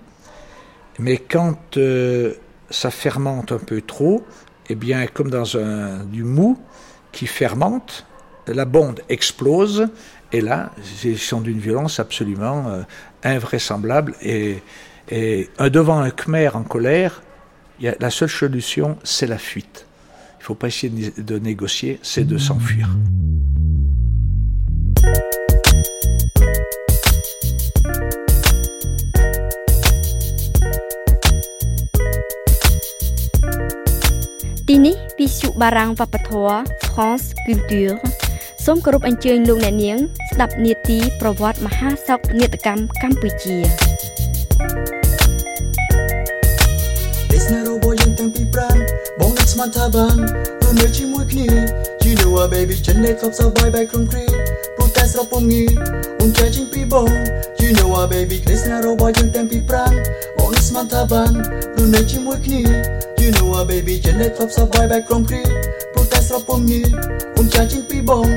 [0.99, 2.35] mais quand euh,
[2.71, 4.25] ça fermente un peu trop,
[4.69, 6.59] eh bien, comme dans un, du mou
[7.13, 8.07] qui fermente,
[8.47, 9.89] la bonde explose,
[10.33, 10.73] et là,
[11.05, 12.83] ils sont d'une violence absolument euh,
[13.23, 14.15] invraisemblable.
[14.23, 14.63] Et,
[15.61, 17.23] devant un Khmer en colère,
[17.81, 19.87] la seule solution, c'est la fuite.
[20.39, 22.89] Il ne faut pas essayer de négocier, c'est de s'enfuir.
[36.93, 37.95] France Culture
[38.65, 39.99] សូមគោរពអញ្ជើញលោកអ្នកនាង
[40.31, 43.57] ស្ដាប់នាទីប្រវត្តិមហាសោកនាដកម្មកម្ពុជា
[47.31, 48.77] ទេសនារបស់យើងតាំងពីប្រាំ
[49.21, 50.17] បងនឹងស្មានថាបាន
[50.63, 51.49] រស់នៅជាមួយគ្នា
[52.05, 54.27] You know what baby ចិននេះខប់សបាយបែកក្រុមគ្រា
[54.77, 55.65] ព្រោះតែស្រពងងី
[56.21, 57.09] អូនចាជាងពីបង
[57.61, 59.93] You know what baby ទេសនារបស់យើងតាំងពីប្រាំ
[60.39, 61.31] បងនឹងស្មានថាបាន
[61.77, 62.63] រស់នៅជាមួយគ្នា
[63.27, 65.43] You know a baby Janet Fab sa vai back from Cree
[65.99, 66.87] Putas ra pom mi
[67.35, 68.31] Um cha ching pi bong.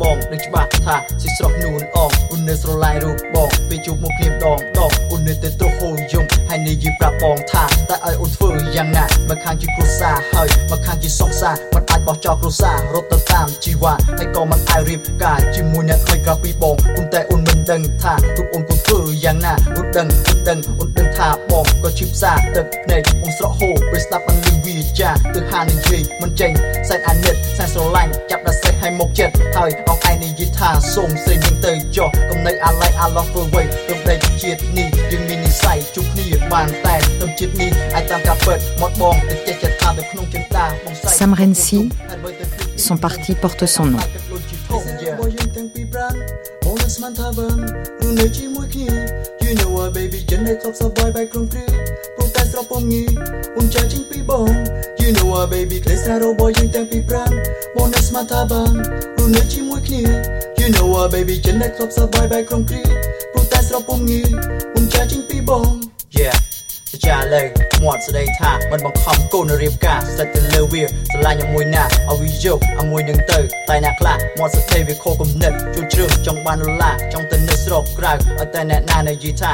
[0.00, 26.52] បង Yo បងនឹងច្បាស់ថាសិស្រស់នួនអងឧននៅស្រឡាញ់រូបបងពេលជួបមកគ្នាម្ដងដងឧននៅទៅត្រហូរយំហើយនិយាយប្រាប់បងថាតែឲ្យអូនធ្វើយ៉ាងណាមកខាងជាគ្រួសារហើយមកខាងជាសង្សារមិនអាចបោះចោលគ្រួសាររត់ទៅតាមជីវ៉ាហើយក៏មិនអាចរៀបការជាមួយអ្នកថ្មីក្រៅពីបងប៉ុន្តែអូនមិនដឹងថារូបអូនគួរធ្វើយ៉ាងណាអូនដឹងអូនដឹងអូនដឹងថាបងក៏ជាផ្សារទឹកភ្នែកអូនស្រក់ហូរពេលស្ដាប់អនលីវាចាទៅហានិយាយមិនចេញ
[26.88, 33.56] សែនអាណិតសែនស្រឡាញ់ចាប់ដល់ស្រីឲ្យមកចិត្តហើយអងឯងនិយាយថាសូមស្រីនឹងទៅចុះកុំនៅអាឡៃអាឡោះធ្វើໄວ
[33.88, 41.78] ទើបដេកជាតិនេះយើងមាននិស័យជួបគ្នាបានតែទើបជាតិនេះអាចតាមការពិតមកបងទៅចេះចិត្តថានៅក្នុងចិន្តាបងស្រី Sam Rensi,
[42.86, 44.00] son parti porte son nom.
[44.00, 46.14] របស់យើងទាំងពីរប្រាំ
[46.66, 47.56] អូនស្មានថាបាន
[48.06, 48.88] ឬនៅជាមួយគ្នា
[49.44, 51.66] You know what baby ចិននៅខប់សប្បាយបែកក្រុមគ្រា
[52.16, 53.04] ព្រោះតែ drop on me.
[53.56, 54.48] Un charging pi bong
[54.98, 57.28] You know a baby klesa ro boy in tempi pran
[57.74, 58.80] Bonus matabang
[59.18, 60.08] Rune chi mui kni
[60.58, 62.88] You know a baby chen da klop sa boy by concrete
[63.34, 64.24] Brutas drop on me.
[64.74, 66.32] Un charging pi bong Yeah.
[67.07, 67.43] ចាលើ
[67.83, 73.39] មាត់ស្ដីថាមិនបង្ខំកូនរៀបការសិតទៅលើវាស្រឡាញ់ឲ្យមួយណាឲ្យវាយកឲ្យមួយនឹងទៅ
[73.69, 79.51] តែអ្នកខ្លះមាត់ស្ដីវាខុសគំនិតជួជ្រើសចង់បានដុល្លារចង់ទៅនៅស្រុកក្រៅឲ្យតែអ្នកណានិយាយថា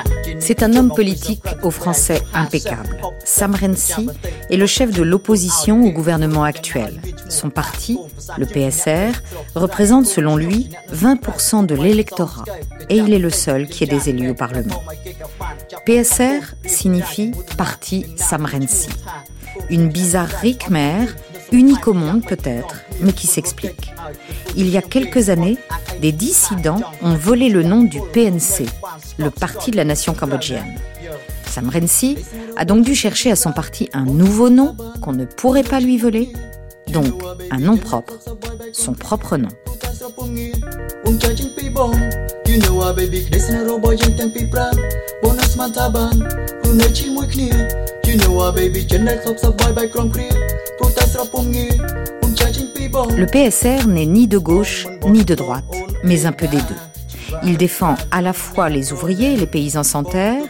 [0.47, 2.89] C'est un homme politique au français impeccable.
[3.23, 4.03] Sam Rensi
[4.51, 6.93] est le chef de l'opposition au gouvernement actuel.
[7.29, 7.97] Son parti,
[8.37, 9.11] le PSR,
[9.55, 12.45] représente selon lui 20% de l'électorat
[12.89, 14.81] et il est le seul qui ait des élus au Parlement.
[15.85, 18.88] PSR signifie Parti Sam Rensi.
[19.70, 21.06] Une bizarrerie khmer,
[21.52, 23.92] unique au monde peut-être, mais qui s'explique.
[24.56, 25.58] Il y a quelques années,
[26.00, 28.66] des dissidents ont volé le nom du PNC,
[29.18, 30.78] le Parti de la nation cambodgienne.
[31.46, 32.16] Sam Rensi
[32.56, 35.98] a donc dû chercher à son parti un nouveau nom qu'on ne pourrait pas lui
[35.98, 36.32] voler,
[36.88, 37.12] donc
[37.50, 38.14] un nom propre,
[38.72, 39.48] son propre nom.
[53.16, 55.64] Le PSR n'est ni de gauche ni de droite,
[56.04, 57.38] mais un peu des deux.
[57.42, 60.44] Il défend à la fois les ouvriers, les paysans sans terre,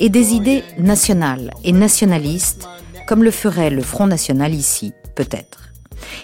[0.00, 2.66] et des idées nationales et nationalistes,
[3.06, 5.72] comme le ferait le Front National ici, peut-être.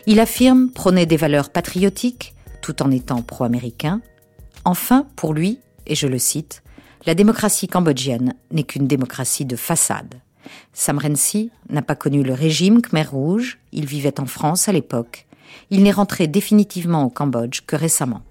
[0.06, 4.00] Il affirme prôner des valeurs patriotiques, tout en étant pro-américain,
[4.64, 6.62] Enfin, pour lui, et je le cite,
[7.06, 10.14] la démocratie cambodgienne n'est qu'une démocratie de façade.
[10.72, 15.26] Sam Rensi n'a pas connu le régime Khmer Rouge, il vivait en France à l'époque.
[15.70, 18.22] Il n'est rentré définitivement au Cambodge que récemment.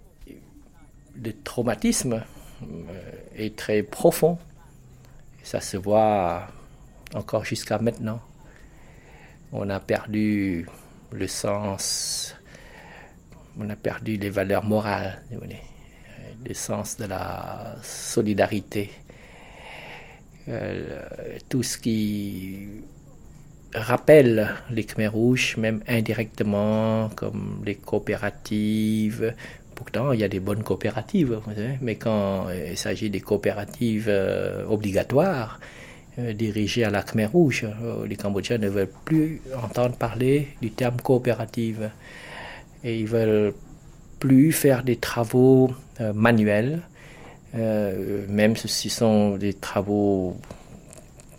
[1.23, 2.23] Le traumatisme
[2.63, 4.37] euh, est très profond.
[5.43, 6.47] Ça se voit
[7.13, 8.19] encore jusqu'à maintenant.
[9.51, 10.67] On a perdu
[11.11, 12.35] le sens,
[13.59, 15.21] on a perdu les valeurs morales,
[16.47, 18.89] le sens de la solidarité.
[20.49, 20.99] Euh,
[21.47, 22.67] tout ce qui
[23.73, 29.33] rappelle les Khmer rouges, même indirectement, comme les coopératives.
[29.75, 31.39] Pourtant, il y a des bonnes coopératives,
[31.81, 35.59] mais quand il s'agit des coopératives euh, obligatoires,
[36.19, 37.65] euh, dirigées à la Khmer rouge,
[38.07, 41.89] les Cambodgiens ne veulent plus entendre parler du terme coopérative.
[42.83, 43.53] Et ils veulent
[44.19, 45.71] plus faire des travaux
[46.13, 46.81] manuels,
[47.55, 50.35] euh, même si ce sont des travaux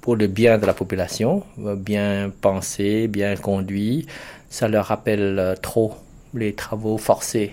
[0.01, 4.07] pour le bien de la population, euh, bien pensés, bien conduits.
[4.51, 5.97] Ça leur rappelle euh, trop
[6.35, 7.53] les travaux forcés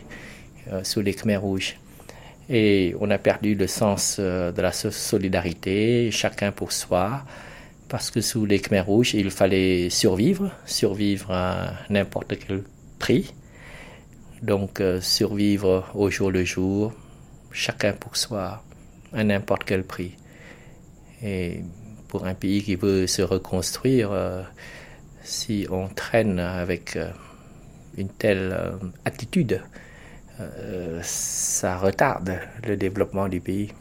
[0.71, 1.77] euh, sous les Khmer rouges.
[2.49, 7.23] Et on a perdu le sens euh, de la so- solidarité, chacun pour soi,
[7.87, 12.63] parce que sous les Khmer rouges, il fallait survivre, survivre à n'importe quel
[12.99, 13.33] prix.
[14.41, 16.93] Donc euh, survivre au jour le jour,
[17.51, 18.63] chacun pour soi,
[19.13, 20.17] à n'importe quel prix.
[21.21, 21.61] Et
[22.07, 24.41] pour un pays qui veut se reconstruire, euh,
[25.23, 27.11] si on traîne avec euh,
[27.97, 28.57] une telle
[29.05, 29.61] attitude,
[31.03, 33.71] ça retarde le développement du pays.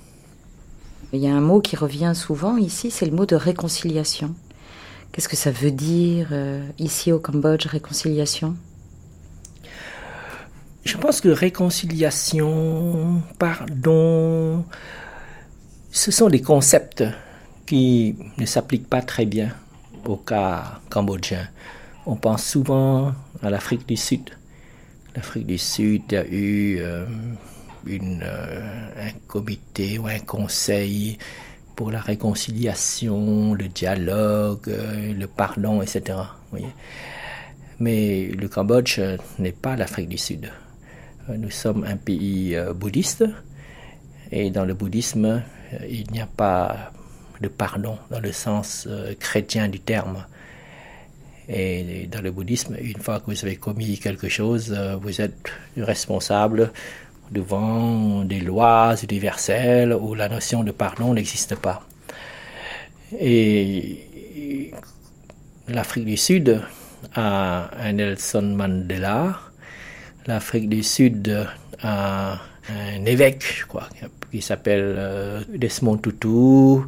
[1.14, 4.34] Il y a un mot qui revient souvent ici, c'est le mot de réconciliation.
[5.10, 6.34] Qu'est-ce que ça veut dire
[6.78, 8.56] ici au Cambodge, réconciliation?
[10.84, 14.64] Je pense que réconciliation, pardon,
[15.90, 17.04] ce sont des concepts
[17.66, 19.54] qui ne s'appliquent pas très bien
[20.06, 21.48] au cas cambodgien.
[22.06, 23.12] On pense souvent
[23.42, 24.30] à l'Afrique du Sud.
[25.14, 27.04] L'Afrique du Sud, a eu euh,
[27.88, 31.18] euh, un comité ou un conseil
[31.76, 36.18] pour la réconciliation, le dialogue, euh, le pardon, etc.
[37.80, 39.00] Mais le Cambodge
[39.38, 40.50] n'est pas l'Afrique du Sud.
[41.38, 43.24] Nous sommes un pays bouddhiste
[44.32, 45.42] et dans le bouddhisme,
[45.88, 46.92] il n'y a pas
[47.40, 48.88] de pardon dans le sens
[49.18, 50.24] chrétien du terme.
[51.48, 56.72] Et dans le bouddhisme, une fois que vous avez commis quelque chose, vous êtes responsable
[57.30, 61.86] devant des lois universelles où la notion de pardon n'existe pas.
[63.18, 64.72] Et
[65.68, 66.60] l'Afrique du Sud
[67.14, 69.40] a un Nelson Mandela,
[70.26, 71.48] l'Afrique du Sud
[71.82, 72.38] a
[72.68, 73.88] un évêque, je crois,
[74.30, 76.86] qui s'appelle euh, Desmond Tutu,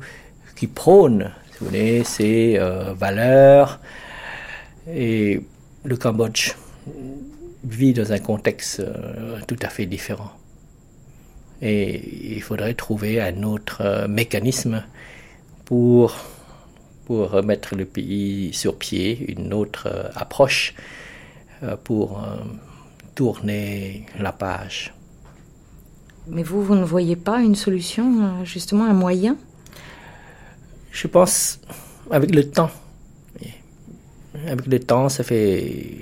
[0.56, 3.80] qui prône, si vous voulez, ces euh, valeurs.
[4.88, 5.40] Et
[5.84, 6.54] le Cambodge
[7.64, 10.32] vit dans un contexte euh, tout à fait différent.
[11.60, 14.82] Et il faudrait trouver un autre euh, mécanisme
[15.64, 16.16] pour,
[17.06, 20.74] pour remettre le pays sur pied, une autre euh, approche
[21.84, 22.20] pour
[23.14, 24.94] tourner la page.
[26.28, 29.36] Mais vous, vous ne voyez pas une solution, justement un moyen?
[30.90, 31.60] Je pense
[32.10, 32.70] avec le temps
[34.46, 35.94] avec le temps, ça fait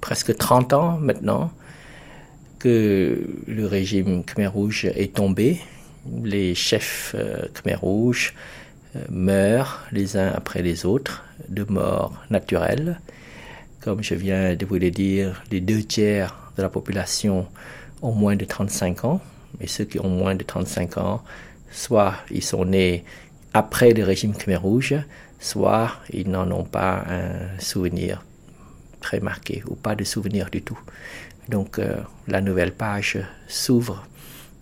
[0.00, 1.50] presque 30 ans maintenant
[2.58, 5.60] que le régime Khmer Rouge est tombé.
[6.22, 8.34] Les chefs euh, Khmer Rouge
[8.96, 13.00] euh, meurent les uns après les autres de mort naturelle.
[13.80, 17.46] Comme je viens de vous le dire, les deux tiers de la population
[18.02, 19.20] ont moins de 35 ans.
[19.60, 21.22] Et ceux qui ont moins de 35 ans,
[21.70, 23.04] soit ils sont nés
[23.54, 24.94] après le régime Khmer Rouge,
[25.40, 28.24] soit ils n'en ont pas un souvenir
[29.00, 30.78] très marqué ou pas de souvenir du tout.
[31.48, 34.06] Donc euh, la nouvelle page s'ouvre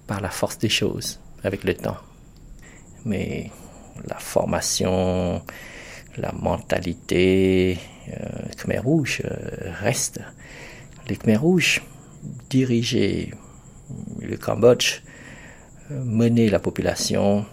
[0.07, 1.97] par la force des choses avec le temps.
[3.05, 3.51] Mais
[4.07, 5.43] la formation,
[6.17, 7.79] la mentalité
[8.09, 10.21] euh, Khmer Rouge euh, reste.
[11.09, 11.83] Les Khmer Rouges
[12.51, 13.31] dirigeaient
[14.21, 15.03] le Cambodge,
[15.91, 17.47] menaient la population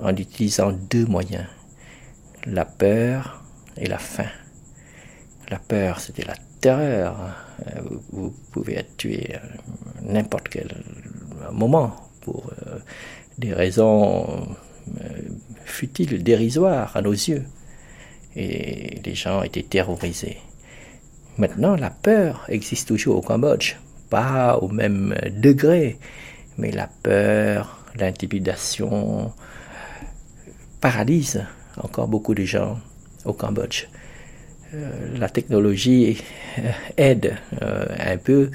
[0.00, 1.46] en utilisant deux moyens
[2.46, 3.42] la peur
[3.76, 4.30] et la faim.
[5.48, 7.16] La peur, c'était la terreur.
[7.66, 7.80] Euh,
[8.10, 9.36] vous pouvez être tué
[10.02, 10.68] n'importe quel
[11.52, 12.78] moment pour euh,
[13.38, 14.56] des raisons
[15.00, 15.08] euh,
[15.64, 17.44] futiles, dérisoires à nos yeux.
[18.34, 20.38] Et les gens étaient terrorisés.
[21.38, 23.76] Maintenant, la peur existe toujours au Cambodge,
[24.10, 25.98] pas au même degré,
[26.58, 29.32] mais la peur, l'intimidation
[30.80, 31.44] paralyse
[31.76, 32.78] encore beaucoup de gens
[33.24, 33.86] au Cambodge.
[34.74, 36.18] Euh, la technologie
[36.58, 38.50] euh, aide euh, un peu,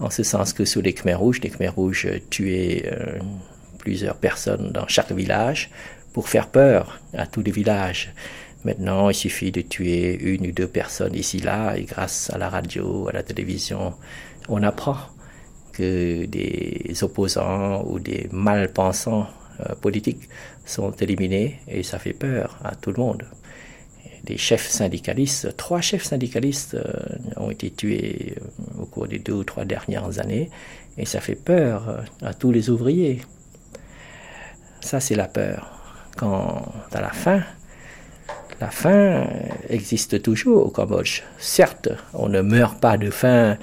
[0.00, 2.90] en ce sens que sous les Khmer Rouges, les Khmer Rouges tuaient
[3.78, 5.70] plusieurs personnes dans chaque village
[6.12, 8.12] pour faire peur à tous les villages.
[8.64, 12.48] Maintenant, il suffit de tuer une ou deux personnes ici, là, et grâce à la
[12.48, 13.94] radio, à la télévision,
[14.48, 14.96] on apprend
[15.72, 19.26] que des opposants ou des malpensants
[19.80, 20.28] politiques
[20.64, 23.24] sont éliminés et ça fait peur à tout le monde.
[24.24, 26.92] Des chefs syndicalistes, trois chefs syndicalistes euh,
[27.36, 30.50] ont été tués euh, au cours des deux ou trois dernières années
[30.96, 33.20] et ça fait peur euh, à tous les ouvriers.
[34.80, 35.70] Ça, c'est la peur.
[36.16, 37.42] Quand à la faim,
[38.64, 39.28] la faim
[39.68, 41.20] existe toujours au Cambodge.
[41.38, 43.58] Certes, on ne meurt pas de faim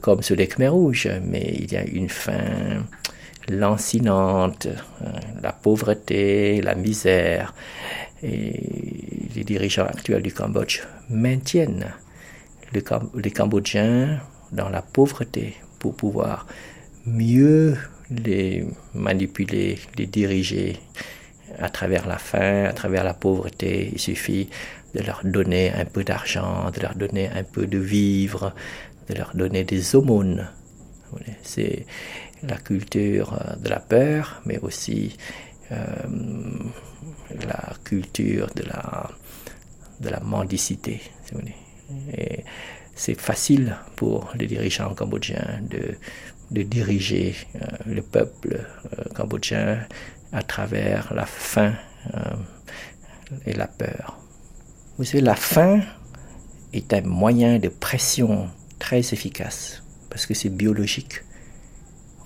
[0.00, 2.82] comme sur les Khmer rouges, mais il y a une faim
[3.48, 5.06] lancinante, euh,
[5.40, 7.54] la pauvreté, la misère.
[8.24, 11.86] Et les dirigeants actuels du Cambodge maintiennent
[12.72, 14.20] les Cambodgiens
[14.50, 16.46] dans la pauvreté pour pouvoir
[17.06, 17.76] mieux
[18.10, 20.80] les manipuler, les diriger
[21.58, 23.90] à travers la faim, à travers la pauvreté.
[23.92, 24.48] Il suffit
[24.94, 28.54] de leur donner un peu d'argent, de leur donner un peu de vivre,
[29.08, 30.48] de leur donner des aumônes.
[31.42, 31.86] C'est
[32.42, 35.16] la culture euh, de la peur, mais aussi
[35.72, 35.76] euh,
[37.46, 41.00] la culture de la, mendicité.
[42.12, 42.44] Et
[42.94, 45.96] c'est facile pour les dirigeants cambodgiens de,
[46.50, 48.64] de diriger euh, le peuple
[49.14, 49.80] cambodgien
[50.32, 51.74] à travers la faim
[53.46, 54.18] et la peur.
[54.96, 55.80] Vous savez, la faim
[56.72, 58.48] est un moyen de pression
[58.78, 61.22] très efficace parce que c'est biologique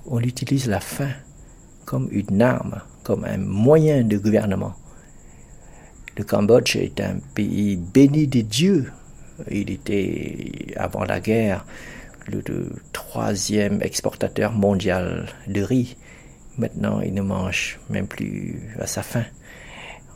[0.07, 1.11] on utilise la faim
[1.85, 4.75] comme une arme, comme un moyen de gouvernement.
[6.17, 8.93] Le Cambodge est un pays béni de Dieu.
[9.51, 11.65] Il était, avant la guerre,
[12.29, 12.43] le,
[12.93, 15.97] troisième exportateur mondial de riz.
[16.59, 19.25] Maintenant, il ne mange même plus à sa faim.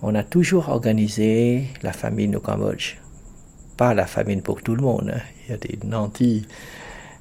[0.02, 2.96] On a toujours organisé la famine au Cambodge.
[3.76, 5.12] Pas la famine pour tout le monde.
[5.14, 5.20] Hein.
[5.44, 6.46] Il y a des nantis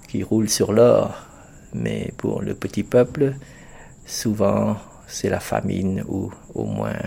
[0.07, 1.25] qui roulent sur l'or
[1.75, 3.35] mais pour le petit peuple,
[4.05, 4.77] souvent
[5.07, 6.97] c'est la famine ou au moins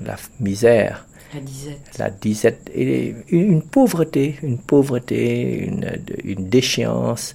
[0.00, 1.06] la misère.
[1.32, 1.98] La disette.
[1.98, 5.90] La disette et une pauvreté, une pauvreté, une,
[6.22, 7.34] une déchéance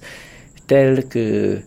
[0.66, 1.60] telle que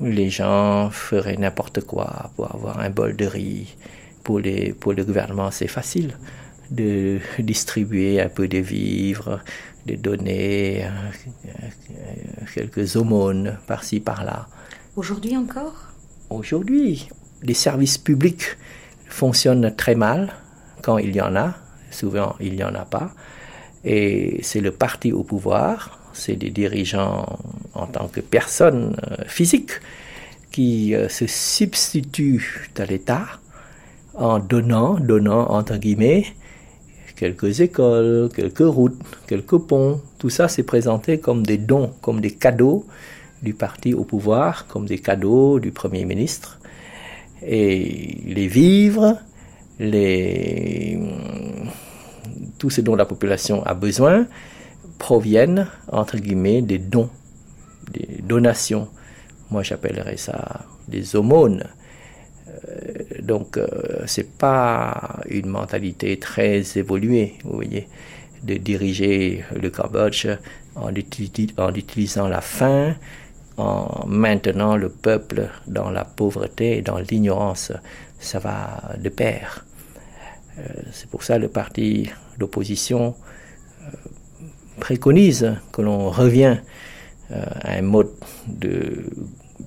[0.00, 3.76] les gens feraient n'importe quoi pour avoir un bol de riz.
[4.22, 6.16] Pour, les, pour le gouvernement, c'est facile
[6.70, 9.40] de distribuer un peu de vivres,
[9.86, 10.84] de donner
[12.54, 14.48] quelques aumônes par-ci, par-là.
[14.96, 15.92] Aujourd'hui encore?
[16.28, 17.08] Aujourd'hui,
[17.42, 18.58] les services publics
[19.06, 20.34] fonctionnent très mal
[20.82, 21.54] quand il y en a.
[21.90, 23.12] Souvent, il n'y en a pas.
[23.84, 27.38] Et c'est le parti au pouvoir, c'est des dirigeants
[27.74, 28.96] en tant que personnes
[29.26, 29.80] physiques
[30.50, 33.26] qui se substituent à l'État
[34.14, 36.26] en donnant, donnant entre guillemets,
[37.16, 40.00] quelques écoles, quelques routes, quelques ponts.
[40.18, 42.84] Tout ça, c'est présenté comme des dons, comme des cadeaux
[43.42, 46.58] du parti au pouvoir, comme des cadeaux du Premier ministre.
[47.46, 49.16] Et les vivres,
[49.78, 50.98] les...
[52.58, 54.26] tout ce dont la population a besoin,
[54.98, 57.10] proviennent, entre guillemets, des dons,
[57.92, 58.88] des donations.
[59.50, 61.64] Moi, j'appellerais ça des aumônes.
[62.48, 63.68] Euh, donc, euh,
[64.06, 67.88] c'est pas une mentalité très évoluée, vous voyez,
[68.42, 70.26] de diriger le Cambodge
[70.74, 72.94] en, utilisant la faim,
[73.56, 77.72] en maintenant le peuple dans la pauvreté et dans l'ignorance.
[78.20, 79.64] Ça va de pair.
[80.58, 80.62] Euh,
[80.92, 83.14] c'est pour ça le parti d'opposition
[84.78, 86.58] préconise que l'on revient
[87.30, 88.10] à un mode
[88.46, 89.04] de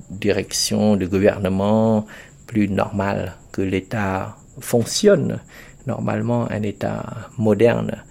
[0.09, 2.07] direction, de gouvernement
[2.47, 5.39] plus normal, que l'État fonctionne.
[5.87, 8.03] Normalement, un État moderne,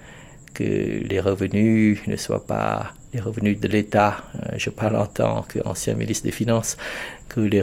[0.54, 5.42] que les revenus ne soient pas les revenus de l'État, euh, je parle en tant
[5.42, 6.76] qu'ancien ministre des Finances,
[7.28, 7.60] que les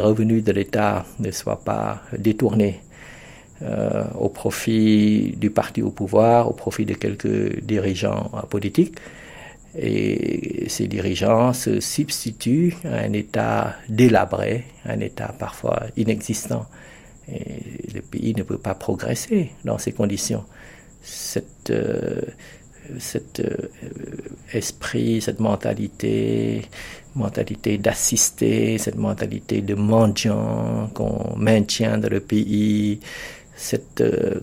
[0.00, 2.80] revenus de l'État ne soient pas détournés
[3.62, 8.96] euh, au profit du parti au pouvoir, au profit de quelques dirigeants politiques.
[9.78, 16.66] Et ces dirigeants se substituent à un État délabré, un État parfois inexistant.
[17.30, 17.62] Et
[17.94, 20.44] le pays ne peut pas progresser dans ces conditions.
[21.02, 22.22] Cet, euh,
[22.98, 23.70] cet euh,
[24.52, 26.62] esprit, cette mentalité,
[27.14, 33.00] mentalité d'assister, cette mentalité de mendiant qu'on maintient dans le pays,
[33.56, 34.40] cette euh,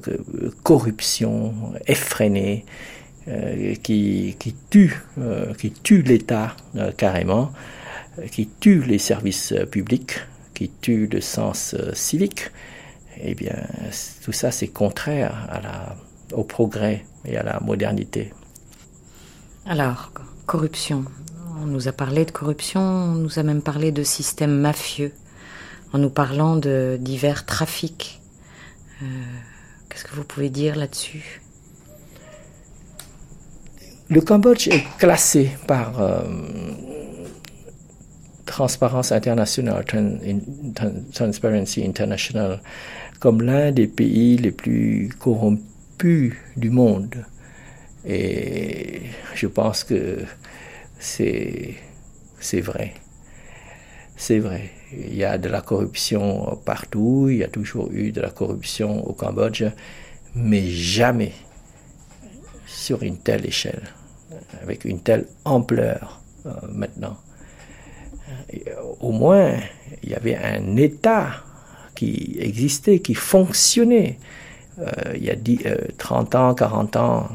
[0.64, 1.53] corruption
[1.88, 2.65] effrénée,
[3.30, 4.35] euh, qui,
[4.69, 6.57] tue, euh, qui tue l'État
[6.98, 7.53] carrément,
[8.31, 10.19] qui tue les services publics,
[10.53, 12.52] qui tue le sens civique,
[13.22, 13.56] eh bien,
[14.23, 15.48] tout ça, c'est contraire
[16.34, 18.34] au progrès et à la modernité.
[19.65, 20.11] Alors,
[20.45, 21.06] corruption.
[21.61, 25.14] On nous a parlé de corruption, on nous a même parlé de système mafieux,
[25.94, 28.23] en nous parlant de divers trafics.
[29.90, 31.42] Qu'est-ce que vous pouvez dire là-dessus?
[34.10, 36.22] Le Cambodge est classé par euh,
[38.46, 39.84] Transparence International,
[41.14, 42.62] Transparency International,
[43.20, 47.26] comme l'un des pays les plus corrompus du monde.
[48.06, 49.04] Et
[49.34, 50.20] je pense que
[51.00, 51.78] c'est
[52.62, 52.94] vrai.
[54.18, 54.70] C'est vrai.
[54.95, 59.06] Il y a de la corruption partout, il y a toujours eu de la corruption
[59.07, 59.64] au Cambodge,
[60.36, 61.34] mais jamais
[62.65, 63.84] sur une telle échelle
[64.61, 67.18] avec une telle ampleur euh, maintenant.
[68.99, 69.56] au moins,
[70.03, 71.44] il y avait un État
[71.95, 74.18] qui existait, qui fonctionnait.
[74.80, 75.36] Euh, il y a
[75.98, 77.30] 30 euh, ans, 40 ans,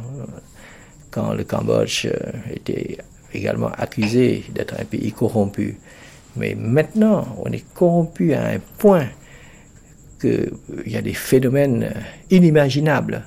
[1.10, 2.06] quand le Cambodge
[2.50, 2.98] était
[3.32, 5.78] également accusé d'être un pays corrompu.
[6.38, 9.08] Mais maintenant, on est corrompu à un point
[10.20, 10.50] qu'il
[10.86, 11.92] y a des phénomènes
[12.30, 13.24] inimaginables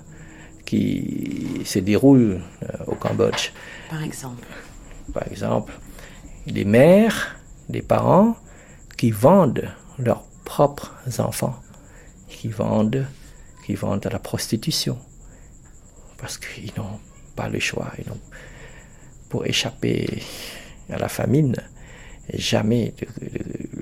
[0.65, 2.41] qui se déroulent
[2.87, 3.51] au Cambodge.
[3.89, 4.47] Par exemple
[5.13, 5.73] Par exemple,
[6.47, 7.35] des mères,
[7.69, 8.35] des parents
[8.97, 9.69] qui vendent
[9.99, 11.57] leurs propres enfants,
[12.29, 13.05] qui vendent,
[13.65, 14.97] qui vendent à la prostitution,
[16.17, 16.99] parce qu'ils n'ont
[17.35, 17.91] pas le choix.
[17.97, 18.05] Ils
[19.31, 20.21] pour échapper
[20.89, 21.55] à la famine,
[22.33, 22.93] jamais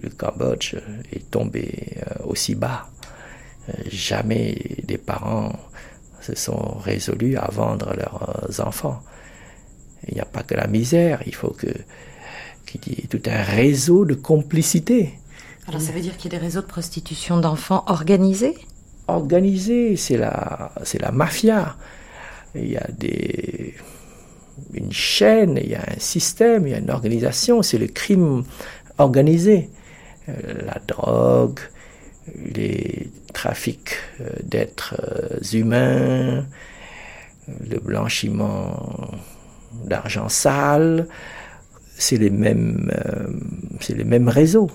[0.02, 0.76] le, Cambodge
[1.12, 2.90] est tombé euh, aussi bas.
[3.70, 5.54] Euh, jamais des parents
[6.22, 9.02] se sont résolus à vendre leurs enfants.
[10.08, 11.68] Il n'y a pas que la misère, il faut que
[12.66, 15.14] qu'il y ait tout un réseau de complicité.
[15.68, 18.56] Alors ça veut dire qu'il y a des réseaux de prostitution d'enfants organisés?
[19.08, 21.76] Organisés, c'est la, c'est la mafia.
[22.56, 23.76] Il y a des,
[24.74, 28.44] une chaîne, il y a un système, il y a une organisation, c'est le crime
[28.98, 29.70] organisé.
[30.28, 31.60] la drogue,
[32.56, 33.96] les trafics
[34.44, 34.96] d'êtres
[35.54, 36.46] humains,
[37.48, 39.12] le blanchiment
[39.86, 41.08] d'argent sale,
[41.98, 42.92] c'est les mêmes,
[43.80, 44.70] c'est les mêmes réseaux.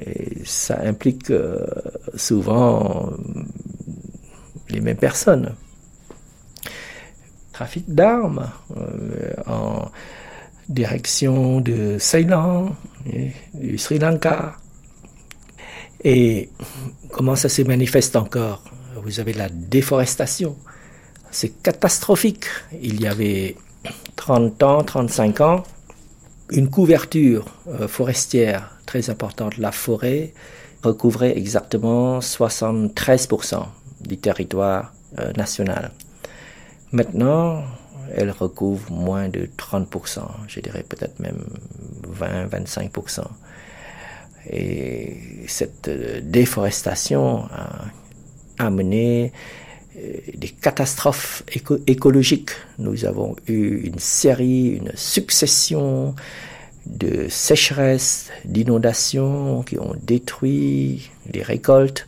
[0.00, 1.32] Et ça implique
[2.16, 3.12] souvent
[4.70, 5.54] les mêmes personnes.
[7.56, 9.90] Trafic d'armes euh, en
[10.68, 12.76] direction de Ceylan,
[13.54, 14.56] du Sri Lanka.
[16.04, 16.50] Et
[17.10, 18.62] comment ça se manifeste encore?
[19.02, 20.54] Vous avez la déforestation.
[21.30, 22.44] C'est catastrophique.
[22.82, 23.56] Il y avait
[24.16, 25.62] 30 ans, 35 ans,
[26.50, 29.56] une couverture euh, forestière très importante.
[29.56, 30.34] La forêt
[30.82, 33.64] recouvrait exactement 73%
[34.02, 35.92] du territoire euh, national.
[36.96, 37.62] Maintenant,
[38.14, 41.44] elle recouvre moins de 30%, je dirais peut-être même
[42.18, 43.20] 20-25%.
[44.48, 47.84] Et cette euh, déforestation a
[48.56, 49.34] amené
[49.98, 51.42] euh, des catastrophes
[51.86, 52.52] écologiques.
[52.78, 56.14] Nous avons eu une série, une succession
[56.86, 62.06] de sécheresses, d'inondations qui ont détruit les récoltes,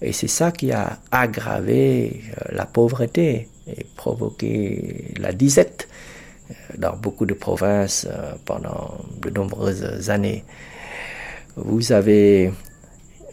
[0.00, 5.88] et c'est ça qui a aggravé euh, la pauvreté et provoqué la disette
[6.50, 10.44] euh, dans beaucoup de provinces euh, pendant de nombreuses années.
[11.56, 12.52] Vous avez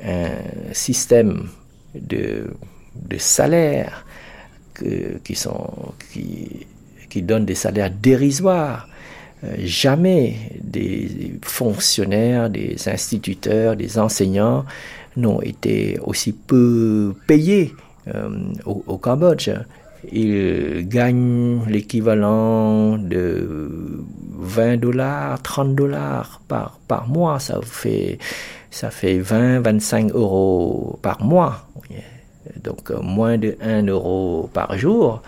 [0.03, 1.47] un système
[1.93, 2.47] de,
[2.95, 4.05] de salaires
[5.23, 6.67] qui, sont, qui,
[7.09, 8.89] qui des salaires dérisoires.
[9.59, 14.65] Jamais des fonctionnaires, des instituteurs, des enseignants
[15.17, 17.73] n'ont été aussi peu payés
[18.13, 18.29] euh,
[18.65, 19.49] au, Cambodge.
[20.11, 24.03] Ils gagnent l'équivalent de
[24.37, 27.39] 20 dollars, 30 dollars par, par mois.
[27.39, 28.19] Ça fait,
[28.71, 31.67] ça fait 20, 25 euros par mois.
[32.63, 35.21] Donc euh, moins de 1 euro par jour.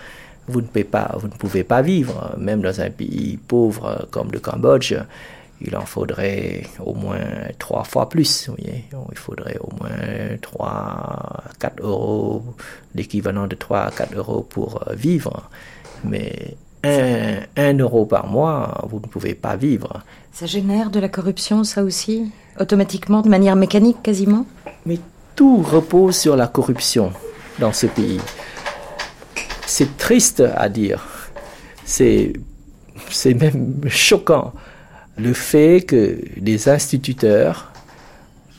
[0.48, 4.96] Vous ne, pouvez pas, vivre, même dans un pays pauvre comme le Cambodge
[5.62, 7.20] il en faudrait au moins
[7.58, 8.50] trois fois plus.
[8.60, 12.44] Il faudrait au moins 3 4 euros,
[12.96, 15.50] l'équivalent de 3 à 4 euros pour euh, vivre.
[16.04, 20.02] Mais 1, euro par mois, vous ne pouvez pas vivre.
[20.32, 22.32] Ça génère de la corruption, ça aussi?
[22.60, 24.46] Automatiquement, de manière mécanique quasiment?
[24.86, 25.00] Mais
[25.36, 27.12] tout repose sur la corruption
[27.60, 28.22] dans ce pays.
[29.66, 31.06] C'est triste à dire.
[31.84, 32.34] C'est
[33.26, 34.54] même choquant
[35.18, 37.72] le fait que les instituteurs,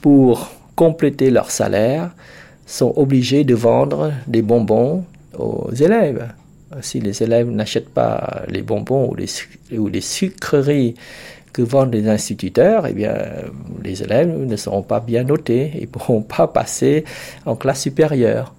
[0.01, 2.11] pour compléter leur salaire,
[2.69, 5.05] sont obligés de vendre des bonbons
[5.37, 6.29] aux élèves.
[6.83, 9.27] Si les élèves n'achètent pas les bonbons ou les,
[9.77, 10.95] ou les sucreries
[11.55, 13.17] que vendent les instituteurs, eh bien,
[13.83, 17.05] les élèves ne seront pas bien notés et ne pourront pas passer
[17.47, 18.55] en classe supérieure.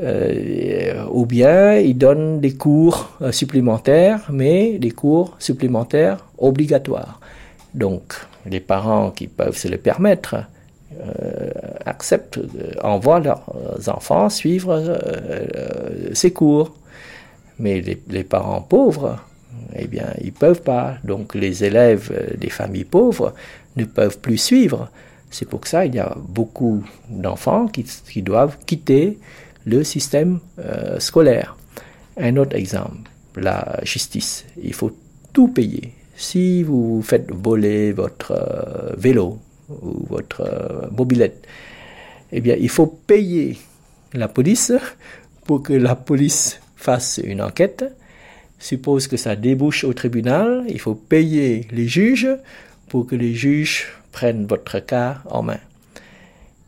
[0.00, 7.20] Euh, ou bien ils donnent des cours euh, supplémentaires, mais des cours supplémentaires obligatoires.
[7.74, 8.14] Donc
[8.46, 10.36] les parents qui peuvent se le permettre
[10.98, 11.50] euh,
[11.86, 12.40] acceptent,
[12.82, 13.44] envoient leurs
[13.88, 14.98] enfants suivre
[16.12, 16.74] ces cours.
[17.58, 19.18] Mais les, parents pauvres,
[19.76, 20.96] eh bien, ils peuvent pas.
[21.04, 23.34] Donc les élèves des familles pauvres
[23.76, 24.88] ne peuvent plus suivre.
[25.30, 29.18] C'est pour ça qu'il y a beaucoup d'enfants qui, doivent quitter
[29.64, 31.56] le système euh, scolaire.
[32.16, 34.44] Un autre exemple, la justice.
[34.60, 34.90] Il faut
[35.32, 35.92] tout payer.
[36.16, 39.38] Si vous faites voler votre euh, vélo
[39.82, 41.46] ou votre euh, mobilette,
[42.32, 43.58] eh bien, il faut payer
[44.12, 44.72] la police
[45.44, 47.84] pour que la police fasse une enquête.
[48.58, 52.28] Suppose que ça débouche au tribunal, il faut payer les juges
[52.88, 55.60] pour que les juges prennent votre cas en main.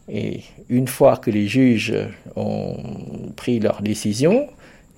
[0.09, 1.95] Et une fois que les juges
[2.35, 2.77] ont
[3.37, 4.49] pris leur décision,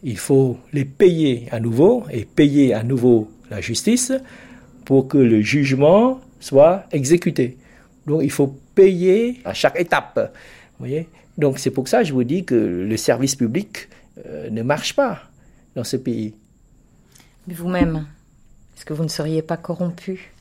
[0.03, 4.13] il faut les payer à nouveau et payer à nouveau la justice
[4.85, 7.57] pour que le jugement soit exécuté.
[8.07, 10.35] Donc il faut payer à chaque étape.
[10.79, 11.09] voyez?
[11.39, 13.89] Donc c'est pour ça que je vous dis que le service public
[14.27, 15.23] euh, ne marche pas
[15.75, 16.35] dans ce pays.
[17.47, 18.07] Mais vous-même,
[18.77, 20.33] est-ce que vous ne seriez pas corrompu?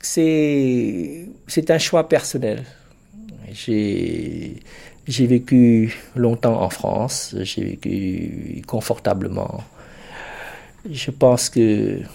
[0.00, 2.64] C'est, c'est un choix personnel.
[3.52, 4.60] J'ai,
[5.06, 9.62] j'ai vécu longtemps en France, j'ai vécu confortablement.
[10.90, 12.06] Je pense qu'il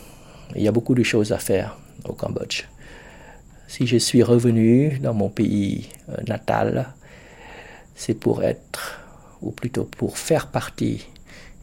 [0.55, 2.63] y a beaucoup de choses à faire au Cambodge.
[3.67, 6.93] Si je suis revenu dans mon pays euh, natal,
[7.95, 8.99] c'est pour être,
[9.41, 11.05] ou plutôt pour faire partie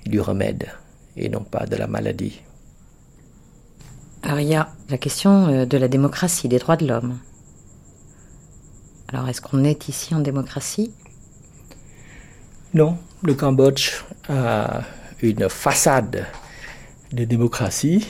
[0.04, 0.68] du remède
[1.16, 2.40] et non pas de la maladie.
[4.22, 7.18] Aria la question euh, de la démocratie, des droits de l'homme.
[9.08, 10.92] Alors, est-ce qu'on est ici en démocratie?
[12.72, 14.82] Non, le Cambodge a
[15.22, 16.26] une façade
[17.12, 18.06] de démocratie,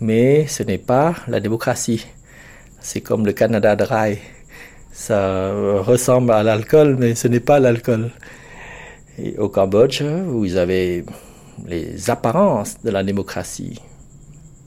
[0.00, 2.06] mais ce n'est pas la démocratie.
[2.80, 4.18] C'est comme le Canada Dry.
[4.92, 8.10] Ça ressemble à l'alcool, mais ce n'est pas l'alcool.
[9.38, 11.04] au Cambodge, vous avez
[11.66, 13.80] les apparences de la démocratie.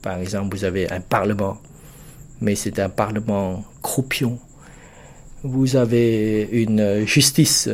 [0.01, 1.57] Par exemple, vous avez un parlement,
[2.41, 4.39] mais c'est un parlement croupion.
[5.43, 7.69] Vous avez une justice,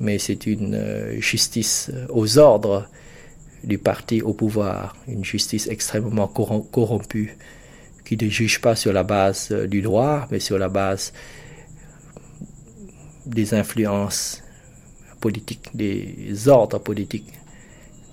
[0.00, 2.88] mais c'est une justice aux ordres
[3.64, 7.36] du parti au pouvoir, une justice extrêmement corrompue,
[8.06, 11.12] qui ne juge pas sur la base du droit, mais sur la base
[13.26, 14.42] des influences
[15.20, 17.32] politiques, des ordres politiques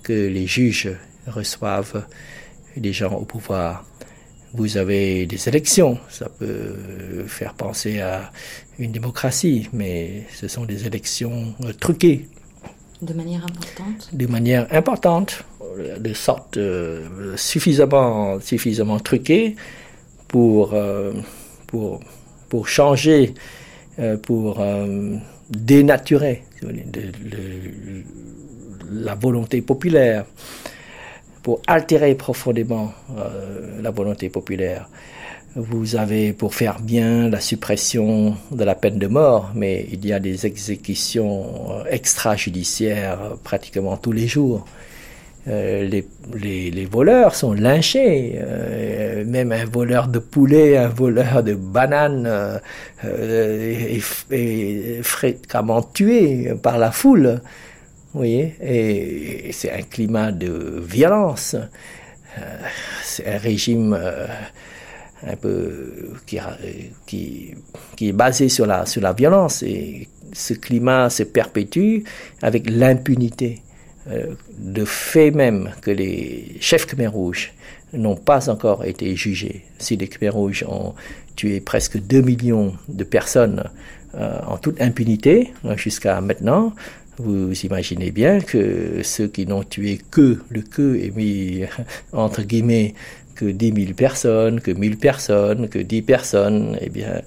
[0.02, 0.92] que les juges
[1.28, 2.06] reçoivent
[2.76, 3.86] des gens au pouvoir.
[4.56, 8.32] Vous avez des élections, ça peut faire penser à
[8.80, 12.28] une démocratie, mais ce sont des élections truquées.
[13.02, 15.44] De manière importante De manière importante,
[16.00, 19.56] de sorte euh, suffisamment, suffisamment truquée
[20.34, 21.14] pour, euh,
[21.68, 22.00] pour,
[22.50, 23.36] pour changer,
[24.00, 24.66] euh, pour
[25.52, 26.42] dénaturer
[28.90, 30.26] la volonté populaire,
[31.44, 34.90] pour altérer profondément euh, la volonté populaire.
[35.56, 40.14] Vous avez pour faire bien la suppression de la peine de mort, mais il y
[40.14, 44.66] a des exécutions euh, extrajudiciaires pratiquement tous les jours.
[45.48, 46.02] Euh,
[46.34, 48.36] les, voleurs sont lynchés.
[48.36, 52.60] Euh, même un voleur de poulet, un voleur de bananes
[53.04, 53.98] euh,
[54.32, 57.42] est, fréquemment tué par la foule.
[58.14, 61.56] Vous voyez Et, c'est un climat de violence.
[63.04, 63.98] c'est un régime
[65.26, 66.38] un peu qui,
[68.02, 69.64] est basé sur la violence.
[69.64, 72.04] Et ce climat se perpétue
[72.42, 73.62] avec l'impunité.
[74.12, 77.54] Euh, de fait même que les chefs Khmer rouges
[77.94, 79.64] n'ont pas encore été jugés.
[79.80, 80.94] Si les Khmer rouges ont
[81.38, 83.64] tué presque 2 millions de personnes
[84.16, 86.74] euh, en toute impunité euh, jusqu'à maintenant,
[87.18, 91.62] vous imaginez bien que ceux qui n'ont tué que, le que est mis
[92.12, 92.96] entre guillemets,
[93.36, 97.22] que 10 000 personnes, que 1000 personnes, que 10 personnes, eh bien,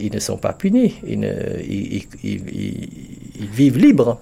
[0.00, 2.06] ils ne sont pas punis, ils
[3.52, 4.20] vivent libres.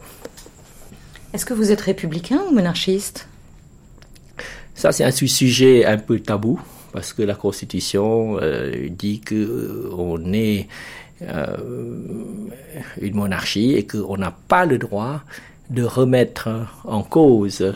[1.32, 3.28] Est-ce que vous êtes républicain ou monarchiste?
[4.74, 6.61] Ça, c'est un sujet un peu tabou,
[6.93, 10.66] parce que la Constitution euh, dit qu'on euh, est
[11.23, 11.57] euh,
[13.01, 15.23] une monarchie et qu'on n'a pas le droit
[15.70, 16.48] de remettre
[16.85, 17.74] en cause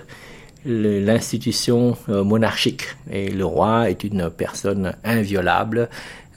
[0.64, 2.84] l'institution monarchique.
[3.10, 5.88] Et le roi est une personne inviolable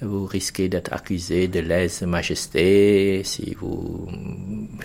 [0.04, 4.08] vous risquez d'être accusé de lèse-majesté si vous,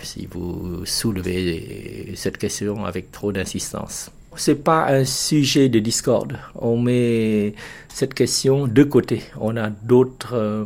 [0.01, 4.11] si vous soulevez cette question avec trop d'insistance.
[4.35, 6.37] Ce n'est pas un sujet de discorde.
[6.55, 7.53] On met
[7.89, 9.23] cette question de côté.
[9.39, 10.63] On a d'autres euh,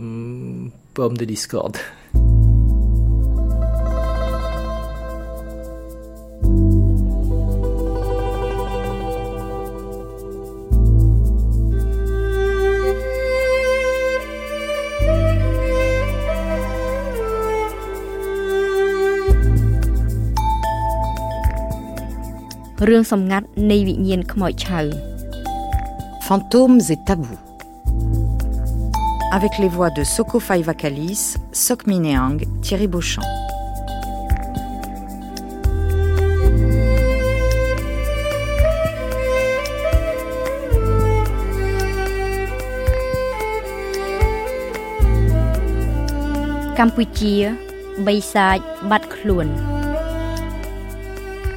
[0.93, 1.77] pommes de discorde.
[26.27, 27.39] Fantômes et tabous
[29.31, 33.21] avec les voix de Soko Vakalis, Sok Mineang, Thierry Beauchamp.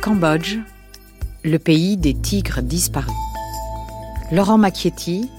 [0.01, 0.59] Cambodge
[1.47, 3.14] le pays des tigres disparus.
[4.32, 5.31] Laurent Macchietti,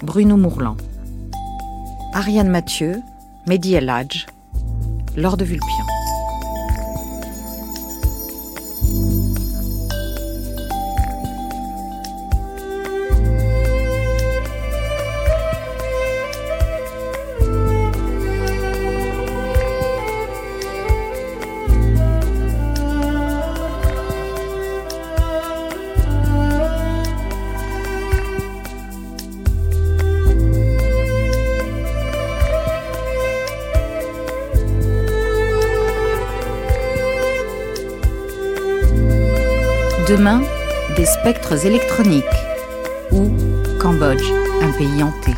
[0.00, 0.76] Bruno Mourlan.
[2.14, 3.00] Ariane Mathieu,
[3.48, 4.26] Mehdi El Hadj,
[5.16, 5.91] Laure de Vulpian.
[40.12, 40.42] Demain,
[40.94, 42.24] des spectres électroniques
[43.12, 43.30] ou
[43.80, 44.30] Cambodge,
[44.60, 45.32] un pays hanté.